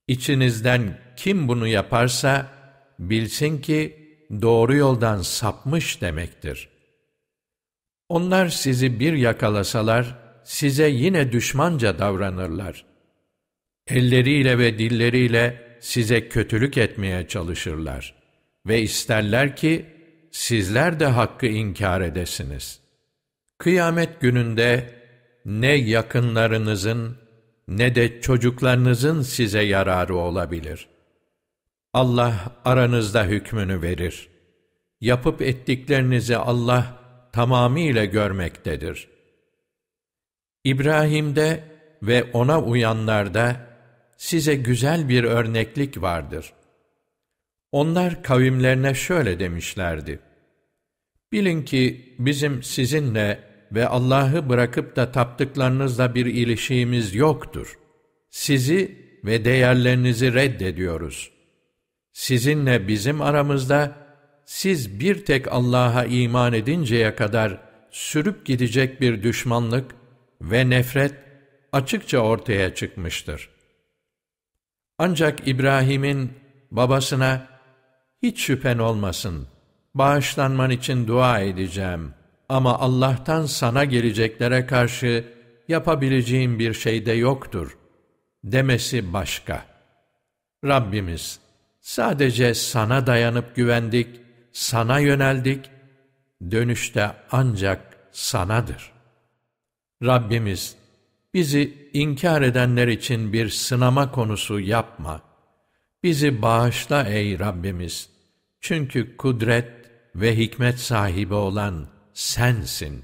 İçinizden 0.08 1.00
kim 1.16 1.48
bunu 1.48 1.68
yaparsa 1.68 2.48
bilsin 3.00 3.62
ki 3.62 4.08
doğru 4.42 4.76
yoldan 4.76 5.22
sapmış 5.22 6.02
demektir. 6.02 6.70
Onlar 8.10 8.50
sizi 8.50 9.00
bir 9.00 9.14
yakalasalar, 9.14 10.16
size 10.44 10.90
yine 10.90 11.32
düşmanca 11.32 12.00
davranırlar. 12.00 12.86
Elleriyle 13.88 14.58
ve 14.58 14.80
dilleriyle 14.80 15.78
size 15.80 16.30
kötülük 16.30 16.78
etmeye 16.78 17.28
çalışırlar 17.28 18.16
ve 18.68 18.82
isterler 18.82 19.56
ki 19.56 19.86
sizler 20.32 21.00
de 21.00 21.06
hakkı 21.06 21.46
inkar 21.46 22.02
edesiniz. 22.02 22.80
Kıyamet 23.58 24.22
gününde 24.22 25.01
ne 25.46 25.74
yakınlarınızın 25.74 27.18
ne 27.68 27.96
de 27.96 28.22
çocuklarınızın 28.22 29.22
size 29.22 29.62
yararı 29.62 30.16
olabilir. 30.16 30.88
Allah 31.94 32.34
aranızda 32.66 33.24
hükmünü 33.24 33.82
verir. 33.82 34.30
Yapıp 35.02 35.42
ettiklerinizi 35.42 36.38
Allah 36.38 37.00
tamamıyla 37.32 38.06
görmektedir. 38.06 39.08
İbrahim'de 40.64 41.64
ve 42.04 42.24
ona 42.34 42.62
uyanlarda 42.62 43.68
size 44.18 44.56
güzel 44.56 45.10
bir 45.10 45.24
örneklik 45.24 46.02
vardır. 46.02 46.54
Onlar 47.72 48.24
kavimlerine 48.24 48.94
şöyle 48.94 49.40
demişlerdi. 49.40 50.20
Bilin 51.32 51.64
ki 51.64 52.16
bizim 52.20 52.64
sizinle 52.64 53.51
ve 53.72 53.88
Allah'ı 53.88 54.50
bırakıp 54.50 54.96
da 54.96 55.12
taptıklarınızla 55.12 56.16
bir 56.16 56.26
ilişiğimiz 56.26 57.16
yoktur. 57.16 57.80
Sizi 58.30 58.98
ve 59.26 59.46
değerlerinizi 59.46 60.34
reddediyoruz.'' 60.34 61.42
Sizinle 62.14 62.88
bizim 62.88 63.22
aramızda 63.22 63.96
siz 64.46 65.00
bir 65.00 65.26
tek 65.26 65.52
Allah'a 65.52 66.06
iman 66.06 66.54
edinceye 66.54 67.16
kadar 67.16 67.58
sürüp 67.92 68.46
gidecek 68.46 69.02
bir 69.02 69.24
düşmanlık 69.24 69.96
ve 70.42 70.70
nefret 70.70 71.14
açıkça 71.72 72.18
ortaya 72.20 72.76
çıkmıştır. 72.76 73.50
Ancak 74.98 75.48
İbrahim'in 75.48 76.32
babasına 76.72 77.48
hiç 78.24 78.42
şüphen 78.42 78.78
olmasın, 78.78 79.48
bağışlanman 79.96 80.70
için 80.70 81.08
dua 81.08 81.40
edeceğim 81.40 82.14
ama 82.52 82.80
Allah'tan 82.80 83.46
sana 83.46 83.86
geleceklere 83.86 84.66
karşı 84.66 85.26
yapabileceğim 85.68 86.60
bir 86.60 86.74
şey 86.74 87.06
de 87.06 87.12
yoktur 87.12 87.78
demesi 88.44 89.14
başka. 89.14 89.66
Rabbimiz, 90.66 91.40
sadece 91.82 92.54
sana 92.54 93.08
dayanıp 93.08 93.56
güvendik, 93.56 94.08
sana 94.52 95.00
yöneldik, 95.00 95.70
dönüşte 96.52 97.12
ancak 97.32 97.98
sanadır. 98.12 98.92
Rabbimiz, 100.04 100.76
bizi 101.34 101.90
inkar 101.94 102.42
edenler 102.42 102.88
için 102.88 103.34
bir 103.34 103.50
sınama 103.50 104.12
konusu 104.12 104.60
yapma. 104.60 105.22
Bizi 106.04 106.42
bağışla 106.42 107.04
ey 107.04 107.40
Rabbimiz. 107.40 108.10
Çünkü 108.62 109.18
kudret 109.18 109.70
ve 110.16 110.38
hikmet 110.38 110.80
sahibi 110.80 111.34
olan 111.34 111.88
sensin. 112.14 113.04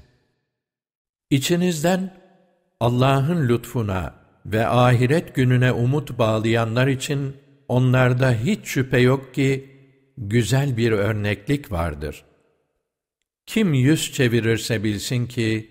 İçinizden 1.30 2.14
Allah'ın 2.80 3.48
lütfuna 3.48 4.14
ve 4.46 4.66
ahiret 4.66 5.34
gününe 5.34 5.72
umut 5.72 6.18
bağlayanlar 6.18 6.86
için 6.86 7.36
onlarda 7.68 8.32
hiç 8.32 8.66
şüphe 8.66 8.98
yok 8.98 9.34
ki 9.34 9.70
güzel 10.18 10.76
bir 10.76 10.92
örneklik 10.92 11.72
vardır. 11.72 12.24
Kim 13.46 13.74
yüz 13.74 14.12
çevirirse 14.12 14.84
bilsin 14.84 15.26
ki 15.26 15.70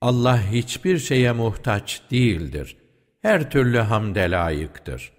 Allah 0.00 0.50
hiçbir 0.50 0.98
şeye 0.98 1.32
muhtaç 1.32 2.02
değildir. 2.10 2.76
Her 3.22 3.50
türlü 3.50 3.78
hamde 3.78 4.30
layıktır. 4.30 5.12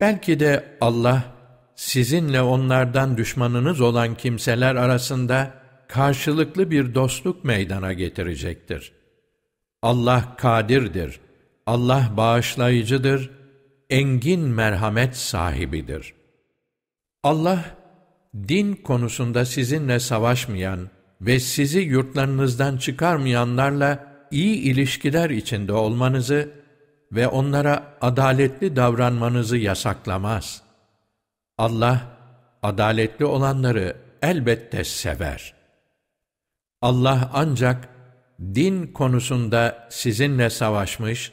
Belki 0.00 0.40
de 0.40 0.78
Allah 0.80 1.24
sizinle 1.76 2.42
onlardan 2.42 3.16
düşmanınız 3.16 3.80
olan 3.80 4.14
kimseler 4.14 4.74
arasında 4.74 5.59
karşılıklı 5.90 6.70
bir 6.70 6.94
dostluk 6.94 7.44
meydana 7.44 7.92
getirecektir. 7.92 8.92
Allah 9.82 10.36
kadirdir. 10.38 11.20
Allah 11.66 12.10
bağışlayıcıdır. 12.16 13.30
Engin 13.90 14.40
merhamet 14.40 15.16
sahibidir. 15.16 16.14
Allah 17.22 17.64
din 18.48 18.74
konusunda 18.74 19.44
sizinle 19.44 20.00
savaşmayan 20.00 20.90
ve 21.20 21.40
sizi 21.40 21.80
yurtlarınızdan 21.80 22.76
çıkarmayanlarla 22.76 24.06
iyi 24.30 24.56
ilişkiler 24.56 25.30
içinde 25.30 25.72
olmanızı 25.72 26.50
ve 27.12 27.28
onlara 27.28 27.96
adaletli 28.00 28.76
davranmanızı 28.76 29.56
yasaklamaz. 29.56 30.62
Allah, 31.58 32.02
adaletli 32.62 33.24
olanları 33.24 33.96
elbette 34.22 34.84
sever. 34.84 35.59
Allah 36.82 37.30
ancak 37.32 37.88
din 38.40 38.86
konusunda 38.86 39.88
sizinle 39.90 40.50
savaşmış, 40.50 41.32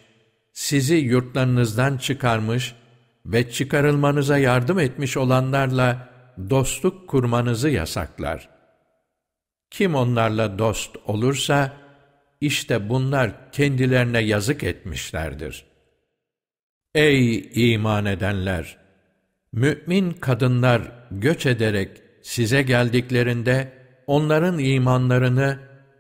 sizi 0.54 0.96
yurtlarınızdan 0.96 1.98
çıkarmış 1.98 2.76
ve 3.26 3.52
çıkarılmanıza 3.52 4.38
yardım 4.38 4.80
etmiş 4.80 5.18
olanlarla 5.18 6.10
dostluk 6.50 7.10
kurmanızı 7.10 7.70
yasaklar. 7.70 8.50
Kim 9.72 9.96
onlarla 9.96 10.60
dost 10.60 10.96
olursa, 11.06 11.74
işte 12.42 12.90
bunlar 12.90 13.52
kendilerine 13.52 14.20
yazık 14.20 14.64
etmişlerdir. 14.64 15.66
Ey 16.96 17.50
iman 17.54 18.06
edenler! 18.06 18.78
Mü'min 19.52 20.12
kadınlar 20.12 20.92
göç 21.12 21.46
ederek 21.46 22.02
size 22.22 22.62
geldiklerinde, 22.62 23.77
onların 24.08 24.60
imanlarını 24.60 25.60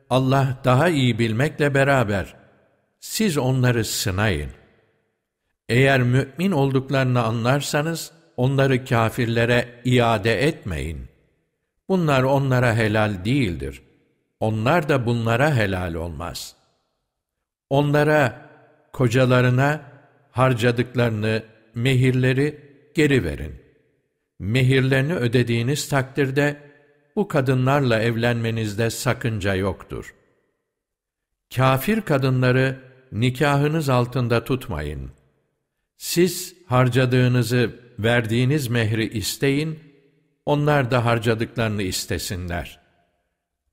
Allah 0.09 0.57
daha 0.63 0.89
iyi 0.89 1.19
bilmekle 1.19 1.73
beraber, 1.73 2.35
siz 2.99 3.37
onları 3.37 3.85
sınayın. 3.85 4.49
Eğer 5.69 6.01
mümin 6.01 6.51
olduklarını 6.51 7.23
anlarsanız, 7.23 8.11
onları 8.37 8.85
kâfirlere 8.85 9.81
iade 9.85 10.47
etmeyin. 10.47 11.07
Bunlar 11.89 12.23
onlara 12.23 12.75
helal 12.75 13.25
değildir. 13.25 13.81
Onlar 14.39 14.89
da 14.89 15.05
bunlara 15.05 15.55
helal 15.55 15.93
olmaz. 15.93 16.55
Onlara, 17.69 18.49
kocalarına 18.93 19.81
harcadıklarını, 20.31 21.43
mehirleri 21.75 22.61
geri 22.95 23.23
verin. 23.23 23.55
Mehirlerini 24.39 25.15
ödediğiniz 25.15 25.89
takdirde, 25.89 26.66
bu 27.17 27.27
kadınlarla 27.27 28.01
evlenmenizde 28.01 28.89
sakınca 28.89 29.56
yoktur. 29.56 30.15
Kafir 31.56 32.01
kadınları 32.01 32.80
nikahınız 33.12 33.89
altında 33.89 34.43
tutmayın. 34.43 35.12
Siz 35.97 36.56
harcadığınızı, 36.65 37.80
verdiğiniz 37.99 38.67
mehri 38.67 39.10
isteyin, 39.10 39.80
onlar 40.45 40.91
da 40.91 41.06
harcadıklarını 41.06 41.84
istesinler. 41.84 42.80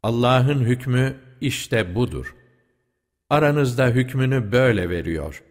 Allah'ın 0.03 0.65
hükmü 0.65 1.17
işte 1.41 1.95
budur. 1.95 2.35
Aranızda 3.31 3.89
hükmünü 3.89 4.53
böyle 4.53 4.91
veriyor. 4.91 5.43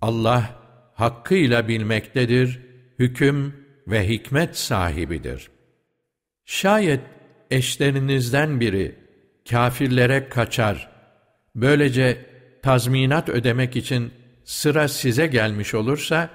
Allah 0.00 0.62
hakkıyla 0.94 1.68
bilmektedir, 1.68 2.60
hüküm 2.98 3.54
ve 3.86 4.08
hikmet 4.08 4.56
sahibidir. 4.56 5.57
Şayet 6.50 7.00
eşlerinizden 7.50 8.60
biri 8.60 8.94
kafirlere 9.50 10.28
kaçar, 10.28 10.90
böylece 11.54 12.26
tazminat 12.62 13.28
ödemek 13.28 13.76
için 13.76 14.12
sıra 14.44 14.88
size 14.88 15.26
gelmiş 15.26 15.74
olursa, 15.74 16.30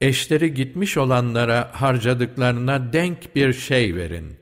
eşleri 0.00 0.54
gitmiş 0.54 0.96
olanlara 0.96 1.70
harcadıklarına 1.72 2.92
denk 2.92 3.36
bir 3.36 3.52
şey 3.52 3.96
verin. 3.96 4.36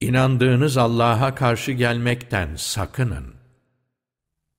İnandığınız 0.00 0.76
Allah'a 0.76 1.34
karşı 1.34 1.72
gelmekten 1.72 2.56
sakının. 2.56 3.34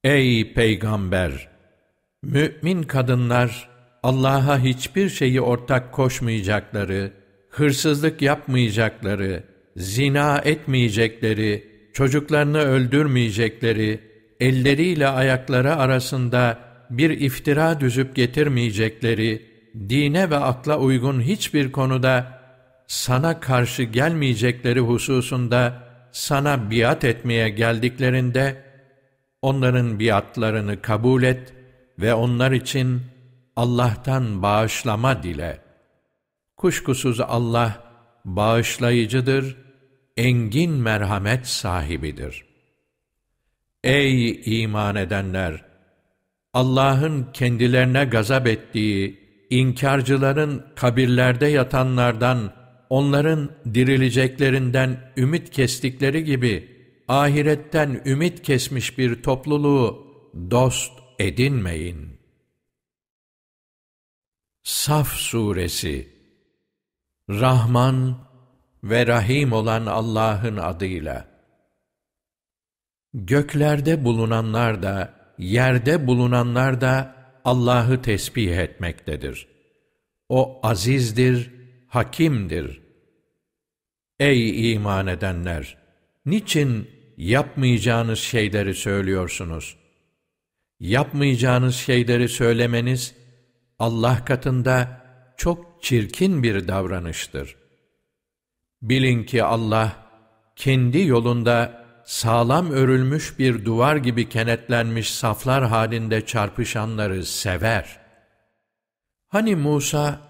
Ey 0.04 0.54
Peygamber! 0.54 1.50
Mü'min 2.24 2.84
kadınlar, 2.84 3.70
Allah'a 4.04 4.60
hiçbir 4.60 5.10
şeyi 5.10 5.42
ortak 5.42 5.92
koşmayacakları, 5.94 7.14
hırsızlık 7.58 8.22
yapmayacakları, 8.22 9.44
zina 9.78 10.38
etmeyecekleri, 10.38 11.68
çocuklarını 11.94 12.60
öldürmeyecekleri, 12.60 14.00
elleriyle 14.40 15.08
ayakları 15.08 15.76
arasında 15.76 16.60
bir 16.90 17.10
iftira 17.10 17.80
düzüp 17.80 18.16
getirmeyecekleri, 18.16 19.46
dine 19.90 20.30
ve 20.30 20.38
akla 20.38 20.80
uygun 20.80 21.22
hiçbir 21.22 21.72
konuda 21.72 22.42
sana 22.88 23.40
karşı 23.40 23.84
gelmeyecekleri 23.84 24.80
hususunda 24.80 25.84
sana 26.12 26.72
biat 26.72 27.04
etmeye 27.04 27.50
geldiklerinde, 27.50 28.64
onların 29.42 30.00
biatlarını 30.00 30.82
kabul 30.82 31.24
et 31.24 31.54
ve 32.00 32.14
onlar 32.14 32.52
için 32.52 33.02
Allah'tan 33.56 34.42
bağışlama 34.42 35.24
dile. 35.24 35.67
Kuşkusuz 36.58 37.20
Allah 37.20 37.84
bağışlayıcıdır, 38.26 39.58
engin 40.18 40.72
merhamet 40.72 41.48
sahibidir. 41.48 42.46
Ey 43.84 44.42
iman 44.62 44.96
edenler! 44.96 45.66
Allah'ın 46.54 47.32
kendilerine 47.34 48.06
gazap 48.06 48.48
ettiği, 48.48 49.20
inkarcıların 49.50 50.66
kabirlerde 50.76 51.48
yatanlardan, 51.48 52.54
onların 52.90 53.52
dirileceklerinden 53.74 55.14
ümit 55.18 55.50
kestikleri 55.50 56.24
gibi, 56.24 56.78
ahiretten 57.08 58.02
ümit 58.06 58.42
kesmiş 58.42 58.98
bir 58.98 59.24
topluluğu 59.24 60.08
dost 60.52 60.94
edinmeyin. 61.20 62.20
Saf 64.64 65.14
Suresi 65.14 66.17
Rahman 67.30 68.28
ve 68.84 69.08
Rahim 69.08 69.54
olan 69.54 69.86
Allah'ın 69.86 70.58
adıyla. 70.58 71.28
Göklerde 73.14 74.06
bulunanlar 74.06 74.84
da, 74.84 75.14
yerde 75.38 76.08
bulunanlar 76.08 76.82
da 76.82 77.16
Allah'ı 77.46 78.02
tesbih 78.02 78.58
etmektedir. 78.58 79.48
O 80.30 80.60
azizdir, 80.64 81.52
hakimdir. 81.88 82.82
Ey 84.20 84.74
iman 84.74 85.08
edenler! 85.08 85.78
Niçin 86.26 86.90
yapmayacağınız 87.18 88.20
şeyleri 88.20 88.76
söylüyorsunuz. 88.76 89.78
Yapmayacağınız 90.80 91.76
şeyleri 91.76 92.30
söylemeniz 92.30 93.16
Allah 93.80 94.26
katında 94.26 95.07
çok 95.38 95.84
çirkin 95.84 96.44
bir 96.44 96.68
davranıştır. 96.68 97.56
Bilin 98.82 99.24
ki 99.24 99.44
Allah 99.44 100.08
kendi 100.56 101.06
yolunda 101.06 101.86
sağlam 102.06 102.72
örülmüş 102.72 103.40
bir 103.40 103.66
duvar 103.66 103.96
gibi 103.96 104.30
kenetlenmiş 104.30 105.14
saflar 105.14 105.68
halinde 105.68 106.26
çarpışanları 106.26 107.26
sever. 107.26 108.00
Hani 109.28 109.56
Musa 109.56 110.22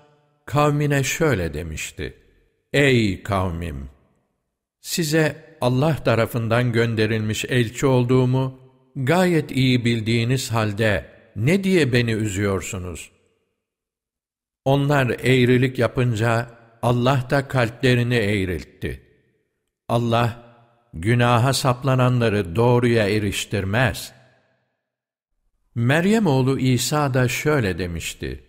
kavmine 0.46 1.04
şöyle 1.04 1.54
demişti. 1.54 2.13
Ey 2.74 3.24
kavmim! 3.24 3.89
Size 4.82 5.58
Allah 5.62 5.96
tarafından 5.96 6.72
gönderilmiş 6.72 7.46
elçi 7.46 7.86
olduğumu 7.86 8.60
gayet 8.96 9.52
iyi 9.52 9.86
bildiğiniz 9.86 10.52
halde 10.52 11.06
ne 11.36 11.63
diye 11.63 11.93
beni 11.93 12.12
üzüyorsunuz? 12.12 13.16
Onlar 14.67 15.10
eğrilik 15.10 15.80
yapınca 15.80 16.47
Allah 16.82 17.27
da 17.30 17.47
kalplerini 17.47 18.15
eğriltti. 18.15 19.01
Allah, 19.89 20.43
günaha 20.93 21.53
saplananları 21.53 22.56
doğruya 22.56 23.10
eriştirmez. 23.10 24.13
Meryem 25.75 26.27
oğlu 26.27 26.60
İsa 26.60 27.13
da 27.13 27.27
şöyle 27.27 27.80
demişti. 27.80 28.43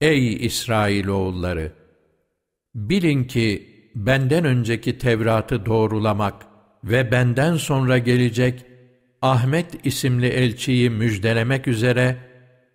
Ey 0.00 0.46
İsrailoğulları! 0.46 1.72
Bilin 2.74 3.24
ki 3.24 3.68
benden 3.94 4.44
önceki 4.44 4.98
Tevrat'ı 4.98 5.66
doğrulamak 5.66 6.46
ve 6.84 7.10
benden 7.10 7.56
sonra 7.56 7.98
gelecek 7.98 8.64
Ahmet 9.22 9.86
isimli 9.86 10.26
elçiyi 10.26 10.90
müjdelemek 10.90 11.68
üzere 11.68 12.25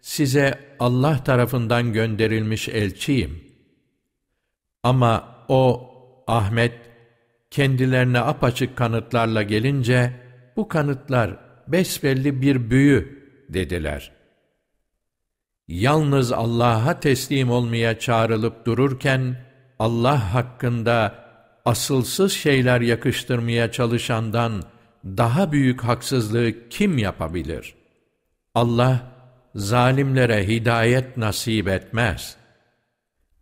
size 0.02 0.60
Allah 0.80 1.24
tarafından 1.24 1.94
gönderilmiş 1.94 2.70
elçiyim. 2.70 3.44
Ama 4.84 5.36
o 5.48 5.88
Ahmet 6.28 6.74
kendilerine 7.52 8.20
apaçık 8.20 8.78
kanıtlarla 8.78 9.44
gelince 9.44 10.14
bu 10.56 10.68
kanıtlar 10.68 11.38
besbelli 11.68 12.42
bir 12.42 12.70
büyü 12.70 13.28
dediler. 13.50 14.12
Yalnız 15.68 16.32
Allah'a 16.32 17.00
teslim 17.00 17.52
olmaya 17.52 18.00
çağrılıp 18.00 18.66
dururken 18.66 19.38
Allah 19.80 20.34
hakkında 20.34 21.16
asılsız 21.66 22.34
şeyler 22.34 22.82
yakıştırmaya 22.82 23.72
çalışandan 23.72 24.64
daha 25.06 25.52
büyük 25.52 25.84
haksızlığı 25.84 26.70
kim 26.70 26.98
yapabilir? 26.98 27.76
Allah 28.56 29.11
zalimlere 29.56 30.48
hidayet 30.48 31.18
nasip 31.18 31.68
etmez. 31.68 32.38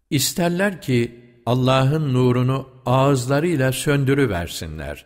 İsterler 0.09 0.81
ki 0.81 1.25
Allah'ın 1.45 2.13
nurunu 2.13 2.69
ağızlarıyla 2.85 3.71
söndürüversinler. 3.71 5.05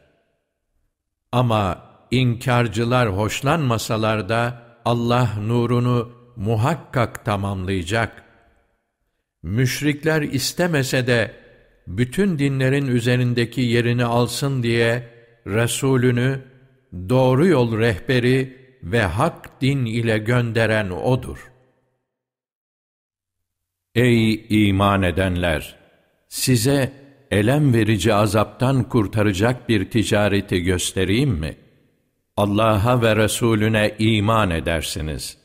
Ama 1.32 1.86
inkarcılar 2.12 3.18
hoşlanmasalar 3.18 4.30
da 4.30 4.64
Allah 4.86 5.30
nurunu 5.48 6.12
muhakkak 6.36 7.26
tamamlayacak. 7.26 8.24
Müşrikler 9.44 10.22
istemese 10.22 11.08
de 11.08 11.34
bütün 11.88 12.40
dinlerin 12.40 12.88
üzerindeki 12.88 13.62
yerini 13.62 14.06
alsın 14.06 14.64
diye 14.64 15.14
Resulünü 15.48 16.42
doğru 17.10 17.48
yol 17.48 17.78
rehberi 17.78 18.63
ve 18.84 19.02
hak 19.02 19.62
din 19.62 19.86
ile 19.86 20.18
gönderen 20.18 20.90
O'dur. 20.90 21.52
Ey 23.96 24.46
iman 24.50 25.04
edenler! 25.04 25.76
Size 26.30 26.94
elem 27.32 27.74
verici 27.74 28.14
azaptan 28.14 28.84
kurtaracak 28.84 29.70
bir 29.70 29.90
ticareti 29.90 30.60
göstereyim 30.64 31.32
mi? 31.32 31.58
Allah'a 32.38 33.02
ve 33.02 33.16
Resulüne 33.16 33.96
iman 34.00 34.50
edersiniz. 34.50 35.38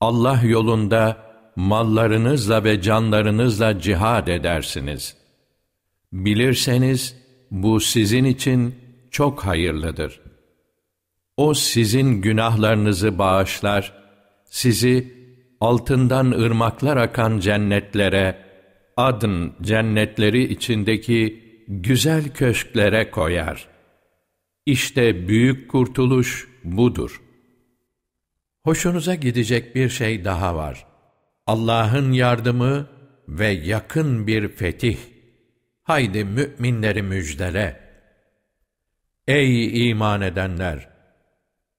Allah 0.00 0.40
yolunda 0.44 1.16
mallarınızla 1.56 2.64
ve 2.64 2.82
canlarınızla 2.82 3.80
cihad 3.80 4.26
edersiniz. 4.26 5.16
Bilirseniz 6.12 7.16
bu 7.50 7.80
sizin 7.80 8.24
için 8.24 8.74
çok 9.10 9.46
hayırlıdır. 9.46 10.27
O 11.38 11.54
sizin 11.54 12.22
günahlarınızı 12.22 13.18
bağışlar, 13.18 13.92
sizi 14.44 15.14
altından 15.60 16.30
ırmaklar 16.30 16.96
akan 16.96 17.38
cennetlere, 17.38 18.38
adın 18.96 19.54
cennetleri 19.62 20.52
içindeki 20.52 21.44
güzel 21.68 22.32
köşklere 22.34 23.10
koyar. 23.10 23.68
İşte 24.66 25.28
büyük 25.28 25.70
kurtuluş 25.70 26.48
budur. 26.64 27.22
Hoşunuza 28.64 29.14
gidecek 29.14 29.74
bir 29.74 29.88
şey 29.88 30.24
daha 30.24 30.56
var. 30.56 30.86
Allah'ın 31.46 32.12
yardımı 32.12 32.86
ve 33.28 33.48
yakın 33.48 34.26
bir 34.26 34.48
fetih. 34.48 34.98
Haydi 35.82 36.24
müminleri 36.24 37.02
müjdele. 37.02 37.80
Ey 39.26 39.90
iman 39.90 40.20
edenler! 40.20 40.97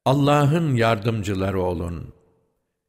Allah'ın 0.09 0.75
yardımcıları 0.75 1.61
olun. 1.61 2.13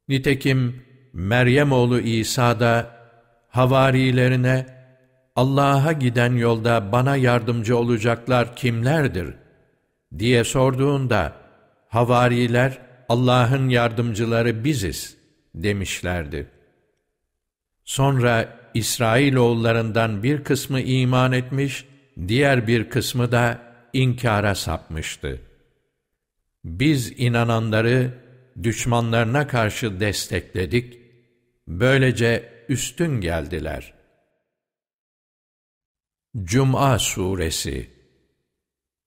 Nitekim 0.07 0.85
Meryem 1.13 1.71
oğlu 1.71 1.99
İsa 1.99 2.59
da 2.59 2.91
havarilerine 3.49 4.65
Allah'a 5.35 5.91
giden 5.91 6.33
yolda 6.33 6.91
bana 6.91 7.15
yardımcı 7.15 7.77
olacaklar 7.77 8.55
kimlerdir 8.55 9.33
diye 10.19 10.43
sorduğunda 10.43 11.33
havariler 11.89 12.77
Allah'ın 13.09 13.69
yardımcıları 13.69 14.63
biziz 14.63 15.17
demişlerdi. 15.55 16.47
Sonra 17.83 18.57
İsrailoğullarından 18.73 20.23
bir 20.23 20.43
kısmı 20.43 20.81
iman 20.81 21.31
etmiş, 21.31 21.85
diğer 22.27 22.67
bir 22.67 22.89
kısmı 22.89 23.31
da 23.31 23.59
inkara 23.93 24.55
sapmıştı. 24.55 25.50
Biz 26.63 27.19
inananları 27.19 28.13
düşmanlarına 28.63 29.47
karşı 29.47 29.99
destekledik, 29.99 31.01
böylece 31.67 32.65
üstün 32.69 33.21
geldiler. 33.21 33.93
Cuma 36.43 36.99
Suresi. 36.99 37.89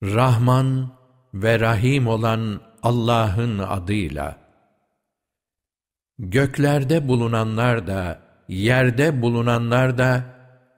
Rahman 0.02 0.98
ve 1.34 1.60
Rahim 1.60 2.06
olan 2.06 2.60
Allah'ın 2.82 3.58
adıyla. 3.58 4.38
Göklerde 6.18 7.08
bulunanlar 7.08 7.86
da, 7.86 8.22
yerde 8.48 9.22
bulunanlar 9.22 9.98
da, 9.98 10.24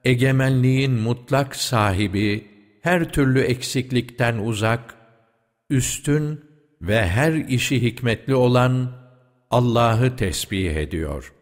egemenliğin 0.04 0.92
mutlak 0.92 1.56
sahibi, 1.56 2.50
her 2.82 3.12
türlü 3.12 3.40
eksiklikten 3.40 4.38
uzak, 4.38 4.94
üstün 5.70 6.45
ve 6.88 7.06
her 7.06 7.32
işi 7.32 7.82
hikmetli 7.82 8.34
olan 8.34 8.92
Allah'ı 9.50 10.16
tesbih 10.16 10.76
ediyor. 10.76 11.32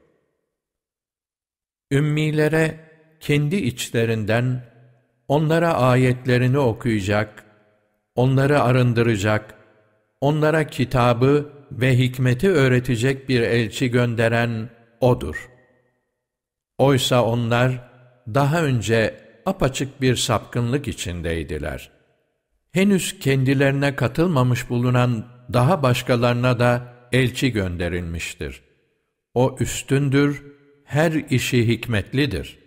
Ümmilere 1.93 2.81
kendi 3.21 3.57
içlerinden 3.57 4.65
onlara 5.29 5.75
ayetlerini 5.75 6.59
okuyacak, 6.59 7.45
onları 8.15 8.63
arındıracak, 8.63 9.55
onlara 10.21 10.67
kitabı 10.67 11.53
ve 11.73 11.99
hikmeti 11.99 12.51
öğretecek 12.51 13.29
bir 13.29 13.41
elçi 13.41 13.91
gönderen 13.91 14.71
O'dur. 15.01 15.51
Oysa 16.79 17.25
onlar 17.25 17.91
daha 18.35 18.63
önce 18.63 19.21
apaçık 19.47 20.01
bir 20.01 20.17
sapkınlık 20.17 20.89
içindeydiler. 20.89 21.91
Henüz 22.73 23.19
kendilerine 23.19 23.97
katılmamış 23.97 24.71
bulunan 24.71 25.34
daha 25.53 25.83
başkalarına 25.83 26.59
da 26.59 26.95
elçi 27.13 27.53
gönderilmiştir. 27.53 28.63
O 29.35 29.57
üstündür 29.61 30.45
her 30.85 31.13
işi 31.13 31.69
hikmetlidir. 31.69 32.59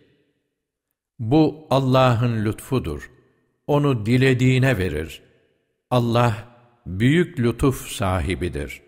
Bu 1.19 1.67
Allah'ın 1.69 2.45
lütfudur. 2.45 3.11
Onu 3.67 4.05
dilediğine 4.05 4.77
verir. 4.77 5.21
Allah 5.91 6.33
büyük 6.85 7.39
lütuf 7.39 7.87
sahibidir. 7.87 8.81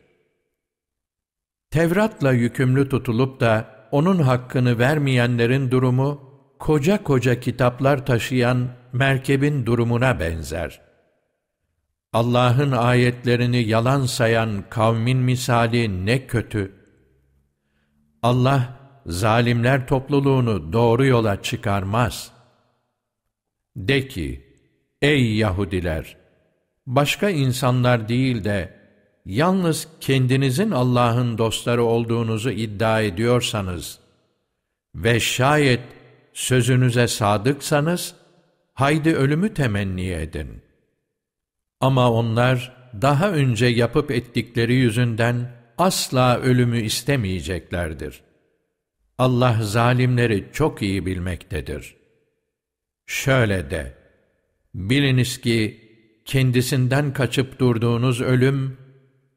Tevrat'la 1.71 2.31
yükümlü 2.31 2.89
tutulup 2.89 3.39
da 3.39 3.79
onun 3.91 4.19
hakkını 4.19 4.79
vermeyenlerin 4.79 5.71
durumu, 5.71 6.21
koca 6.59 7.03
koca 7.03 7.39
kitaplar 7.39 8.05
taşıyan 8.05 8.67
merkebin 8.93 9.65
durumuna 9.65 10.19
benzer. 10.19 10.88
Allah'ın 12.13 12.71
ayetlerini 12.71 13.67
yalan 13.67 14.05
sayan 14.05 14.63
kavmin 14.69 15.17
misali 15.17 16.05
ne 16.05 16.27
kötü. 16.27 16.71
Allah, 18.21 18.79
zalimler 19.05 19.87
topluluğunu 19.87 20.73
doğru 20.73 21.05
yola 21.05 21.41
çıkarmaz. 21.41 22.31
De 23.75 24.07
ki, 24.07 24.55
ey 25.01 25.35
Yahudiler! 25.35 26.17
Başka 26.87 27.29
insanlar 27.29 28.09
değil 28.09 28.43
de, 28.43 28.79
yalnız 29.25 29.87
kendinizin 29.99 30.71
Allah'ın 30.71 31.37
dostları 31.37 31.83
olduğunuzu 31.83 32.49
iddia 32.49 33.01
ediyorsanız 33.01 33.99
ve 34.95 35.19
şayet 35.19 35.81
sözünüze 36.33 37.07
sadıksanız, 37.07 38.15
haydi 38.73 39.15
ölümü 39.15 39.53
temenni 39.53 40.07
edin. 40.09 40.68
Ama 41.79 42.11
onlar 42.11 42.79
daha 43.01 43.31
önce 43.31 43.65
yapıp 43.65 44.11
ettikleri 44.11 44.73
yüzünden 44.73 45.51
asla 45.77 46.37
ölümü 46.39 46.81
istemeyeceklerdir. 46.81 48.21
Allah 49.17 49.57
zalimleri 49.61 50.49
çok 50.53 50.81
iyi 50.81 51.05
bilmektedir. 51.05 51.95
Şöyle 53.05 53.69
de, 53.69 53.93
biliniz 54.73 55.41
ki 55.41 55.89
kendisinden 56.25 57.13
kaçıp 57.13 57.59
durduğunuz 57.59 58.21
ölüm, 58.21 58.77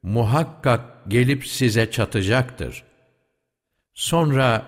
muhakkak 0.03 0.81
gelip 1.07 1.47
size 1.47 1.91
çatacaktır. 1.91 2.83
Sonra 3.93 4.65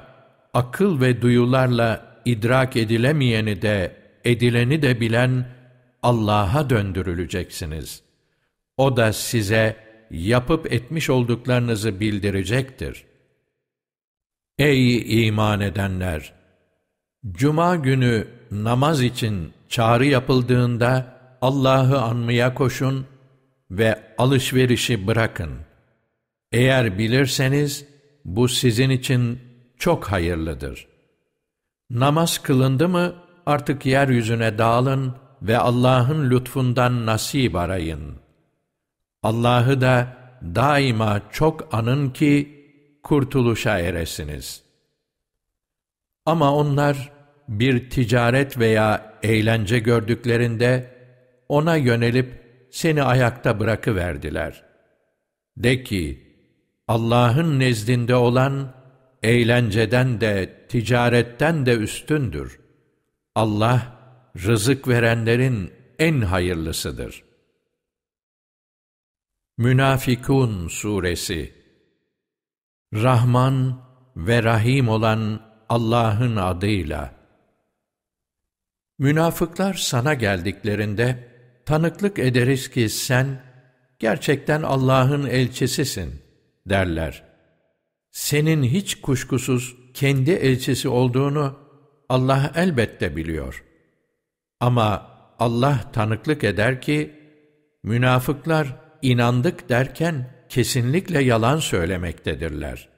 akıl 0.53 1.01
ve 1.01 1.21
duyularla 1.21 2.21
idrak 2.25 2.75
edilemeyeni 2.75 3.61
de, 3.61 3.95
edileni 4.23 4.81
de 4.81 4.99
bilen 4.99 5.54
Allah'a 6.05 6.69
döndürüleceksiniz. 6.69 8.01
O 8.77 8.97
da 8.97 9.13
size 9.13 9.75
yapıp 10.11 10.73
etmiş 10.73 11.09
olduklarınızı 11.09 11.99
bildirecektir. 11.99 13.05
Ey 14.57 15.27
iman 15.27 15.61
edenler! 15.61 16.33
Cuma 17.31 17.75
günü 17.75 18.27
namaz 18.51 19.01
için 19.01 19.53
çağrı 19.69 20.05
yapıldığında 20.05 21.17
Allah'ı 21.41 22.01
anmaya 22.01 22.53
koşun 22.53 23.05
ve 23.71 24.15
alışverişi 24.17 25.07
bırakın. 25.07 25.51
Eğer 26.51 26.97
bilirseniz 26.97 27.85
bu 28.25 28.47
sizin 28.47 28.89
için 28.89 29.39
çok 29.77 30.05
hayırlıdır. 30.05 30.87
Namaz 31.89 32.37
kılındı 32.37 32.89
mı 32.89 33.15
artık 33.45 33.85
yeryüzüne 33.85 34.57
dağılın 34.57 35.24
ve 35.47 35.57
Allah'ın 35.57 36.29
lütfundan 36.29 37.05
nasip 37.05 37.55
arayın. 37.55 38.15
Allah'ı 39.23 39.81
da 39.81 40.17
daima 40.55 41.21
çok 41.31 41.73
anın 41.73 42.09
ki 42.09 42.65
kurtuluşa 43.03 43.79
eresiniz. 43.79 44.63
Ama 46.25 46.55
onlar 46.55 47.11
bir 47.47 47.89
ticaret 47.89 48.57
veya 48.57 49.13
eğlence 49.23 49.79
gördüklerinde 49.79 50.95
ona 51.49 51.75
yönelip 51.75 52.45
seni 52.71 53.03
ayakta 53.03 53.59
bırakıverdiler. 53.59 54.63
De 55.57 55.83
ki, 55.83 56.25
Allah'ın 56.87 57.59
nezdinde 57.59 58.15
olan 58.15 58.73
eğlenceden 59.23 60.21
de, 60.21 60.65
ticaretten 60.69 61.65
de 61.65 61.73
üstündür. 61.73 62.59
Allah, 63.35 63.94
rızık 64.43 64.87
verenlerin 64.87 65.73
en 65.99 66.21
hayırlısıdır. 66.21 67.23
Münafikun 69.57 70.67
Suresi 70.67 71.53
Rahman 72.93 73.85
ve 74.15 74.43
Rahim 74.43 74.89
olan 74.89 75.41
Allah'ın 75.69 76.35
adıyla 76.35 77.15
Münafıklar 78.99 79.73
sana 79.73 80.13
geldiklerinde, 80.13 81.27
tanıklık 81.65 82.19
ederiz 82.19 82.69
ki 82.69 82.89
sen, 82.89 83.41
gerçekten 83.99 84.61
Allah'ın 84.61 85.25
elçisisin, 85.25 86.21
derler. 86.65 87.23
Senin 88.11 88.63
hiç 88.63 89.01
kuşkusuz 89.01 89.75
kendi 89.93 90.31
elçisi 90.31 90.89
olduğunu 90.89 91.59
Allah 92.09 92.51
elbette 92.55 93.15
biliyor. 93.15 93.63
Ama 94.65 95.07
Allah 95.39 95.91
tanıklık 95.93 96.43
eder 96.43 96.81
ki, 96.81 97.11
münafıklar 97.83 98.75
inandık 99.01 99.69
derken 99.69 100.29
kesinlikle 100.49 101.23
yalan 101.23 101.59
söylemektedirler. 101.59 102.89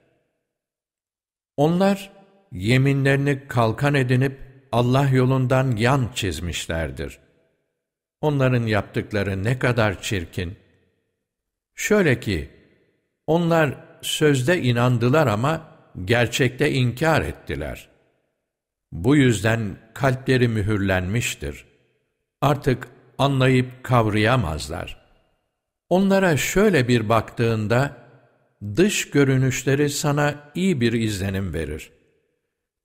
Onlar 1.58 2.12
yeminlerini 2.51 3.47
kalkan 3.47 3.93
edinip 3.93 4.39
Allah 4.71 5.10
yolundan 5.10 5.75
yan 5.75 6.10
çizmişlerdir. 6.15 7.19
Onların 8.21 8.63
yaptıkları 8.63 9.43
ne 9.43 9.60
kadar 9.60 10.01
çirkin. 10.01 10.56
Şöyle 11.75 12.19
ki, 12.19 12.49
onlar 13.27 13.75
sözde 14.01 14.62
inandılar 14.62 15.27
ama 15.27 15.67
gerçekte 16.06 16.71
inkar 16.71 17.21
ettiler. 17.21 17.96
Bu 19.03 19.15
yüzden 19.15 19.77
kalpleri 19.93 20.47
mühürlenmiştir. 20.47 21.65
Artık 22.41 22.88
anlayıp 23.17 23.83
kavrayamazlar. 23.83 25.01
Onlara 25.89 26.38
şöyle 26.38 26.88
bir 26.88 27.10
baktığında, 27.10 27.97
dış 28.75 29.10
görünüşleri 29.10 29.89
sana 29.89 30.36
iyi 30.55 30.81
bir 30.81 30.93
izlenim 30.93 31.53
verir. 31.53 31.91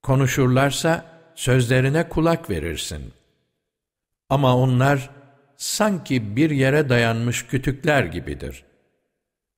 Konuşurlarsa 0.03 1.05
sözlerine 1.35 2.09
kulak 2.09 2.51
verirsin. 2.51 3.13
Ama 4.29 4.57
onlar 4.57 5.11
sanki 5.57 6.37
bir 6.37 6.51
yere 6.51 6.89
dayanmış 6.89 7.47
kütükler 7.47 8.05
gibidir. 8.05 8.65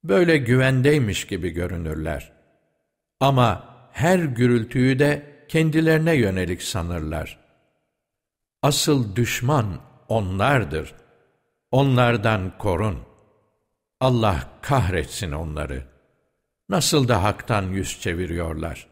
Böyle 0.05 0.37
güvendeymiş 0.37 1.27
gibi 1.27 1.51
görünürler. 1.51 2.33
Ama 3.21 3.65
her 3.93 4.19
gürültüyü 4.19 4.99
de 4.99 5.34
kendilerine 5.49 6.15
yönelik 6.15 6.63
sanırlar. 6.63 7.39
Asıl 8.63 9.17
düşman 9.17 9.81
onlardır. 10.09 10.95
Onlardan 11.71 12.59
korun. 12.59 12.99
Allah 14.01 14.49
kahretsin 14.63 15.33
onları. 15.33 15.83
Nasıl 16.69 17.09
da 17.09 17.23
haktan 17.23 17.63
yüz 17.63 18.01
çeviriyorlar. 18.01 18.87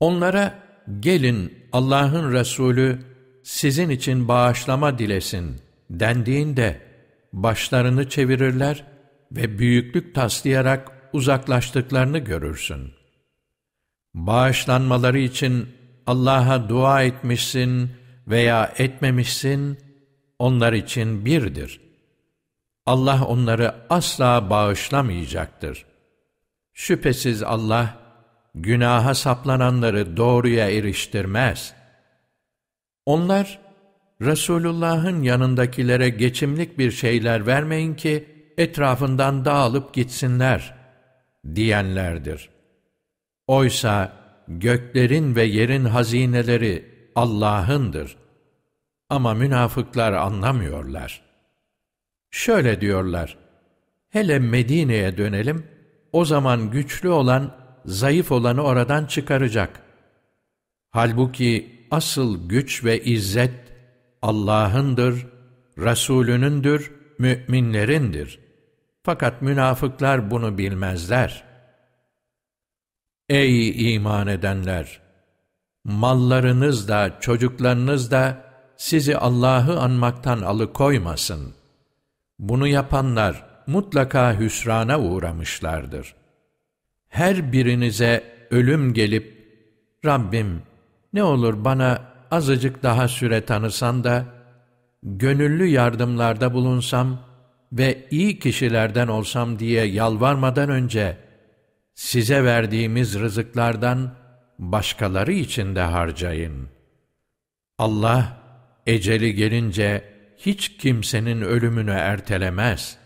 Onlara 0.00 0.58
gelin 1.00 1.68
Allah'ın 1.72 2.32
Resulü 2.32 2.98
sizin 3.44 3.88
için 3.88 4.28
bağışlama 4.28 4.98
dilesin 4.98 5.60
dendiğinde 5.90 6.80
başlarını 7.32 8.08
çevirirler 8.08 8.84
ve 9.32 9.58
büyüklük 9.58 10.14
taslayarak 10.14 10.92
uzaklaştıklarını 11.12 12.18
görürsün. 12.18 12.97
Bağışlanmaları 14.26 15.18
için 15.18 15.68
Allah'a 16.06 16.68
dua 16.68 17.02
etmişsin 17.02 17.90
veya 18.28 18.72
etmemişsin, 18.78 19.78
onlar 20.38 20.72
için 20.72 21.24
birdir. 21.24 21.80
Allah 22.86 23.24
onları 23.24 23.74
asla 23.90 24.50
bağışlamayacaktır. 24.50 25.86
Şüphesiz 26.74 27.42
Allah, 27.42 27.96
günaha 28.54 29.14
saplananları 29.14 30.16
doğruya 30.16 30.70
eriştirmez. 30.70 31.74
Onlar, 33.06 33.58
Resulullah'ın 34.20 35.22
yanındakilere 35.22 36.08
geçimlik 36.08 36.78
bir 36.78 36.90
şeyler 36.90 37.46
vermeyin 37.46 37.94
ki, 37.94 38.28
etrafından 38.58 39.44
dağılıp 39.44 39.94
gitsinler, 39.94 40.74
diyenlerdir. 41.54 42.57
Oysa 43.48 44.12
göklerin 44.48 45.36
ve 45.36 45.44
yerin 45.44 45.84
hazineleri 45.84 46.84
Allah'ındır. 47.14 48.16
Ama 49.10 49.34
münafıklar 49.34 50.12
anlamıyorlar. 50.12 51.22
Şöyle 52.30 52.80
diyorlar, 52.80 53.38
hele 54.08 54.38
Medine'ye 54.38 55.16
dönelim, 55.16 55.66
o 56.12 56.24
zaman 56.24 56.70
güçlü 56.70 57.08
olan 57.08 57.54
zayıf 57.84 58.32
olanı 58.32 58.62
oradan 58.62 59.06
çıkaracak. 59.06 59.80
Halbuki 60.90 61.86
asıl 61.90 62.48
güç 62.48 62.84
ve 62.84 63.04
izzet 63.04 63.54
Allah'ındır, 64.22 65.26
Resulünündür, 65.78 66.92
müminlerindir. 67.18 68.38
Fakat 69.02 69.42
münafıklar 69.42 70.30
bunu 70.30 70.58
bilmezler. 70.58 71.47
Ey 73.28 73.94
iman 73.94 74.26
edenler! 74.26 75.00
Mallarınız 75.84 76.88
da, 76.88 77.16
çocuklarınız 77.20 78.10
da 78.10 78.44
sizi 78.76 79.16
Allah'ı 79.16 79.80
anmaktan 79.80 80.42
alıkoymasın. 80.42 81.54
Bunu 82.38 82.66
yapanlar 82.66 83.44
mutlaka 83.66 84.38
hüsrana 84.38 85.00
uğramışlardır. 85.00 86.14
Her 87.08 87.52
birinize 87.52 88.24
ölüm 88.50 88.94
gelip, 88.94 89.38
Rabbim 90.04 90.62
ne 91.12 91.22
olur 91.22 91.64
bana 91.64 92.02
azıcık 92.30 92.82
daha 92.82 93.08
süre 93.08 93.44
tanısan 93.44 94.04
da, 94.04 94.24
gönüllü 95.02 95.66
yardımlarda 95.66 96.54
bulunsam 96.54 97.18
ve 97.72 98.06
iyi 98.10 98.38
kişilerden 98.38 99.08
olsam 99.08 99.58
diye 99.58 99.84
yalvarmadan 99.84 100.68
önce, 100.68 101.27
size 101.98 102.44
verdiğimiz 102.44 103.18
rızıklardan 103.18 104.14
başkaları 104.58 105.32
için 105.32 105.76
de 105.76 105.80
harcayın. 105.80 106.68
Allah, 107.78 108.42
eceli 108.86 109.34
gelince 109.34 110.04
hiç 110.36 110.76
kimsenin 110.76 111.40
ölümünü 111.40 111.90
ertelemez. 111.90 112.98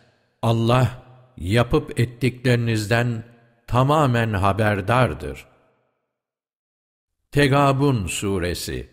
Allah, 0.43 1.03
yapıp 1.37 2.01
ettiklerinizden 2.01 3.25
tamamen 3.67 4.33
haberdardır. 4.33 5.47
Tegabun 7.31 8.07
Suresi 8.07 8.91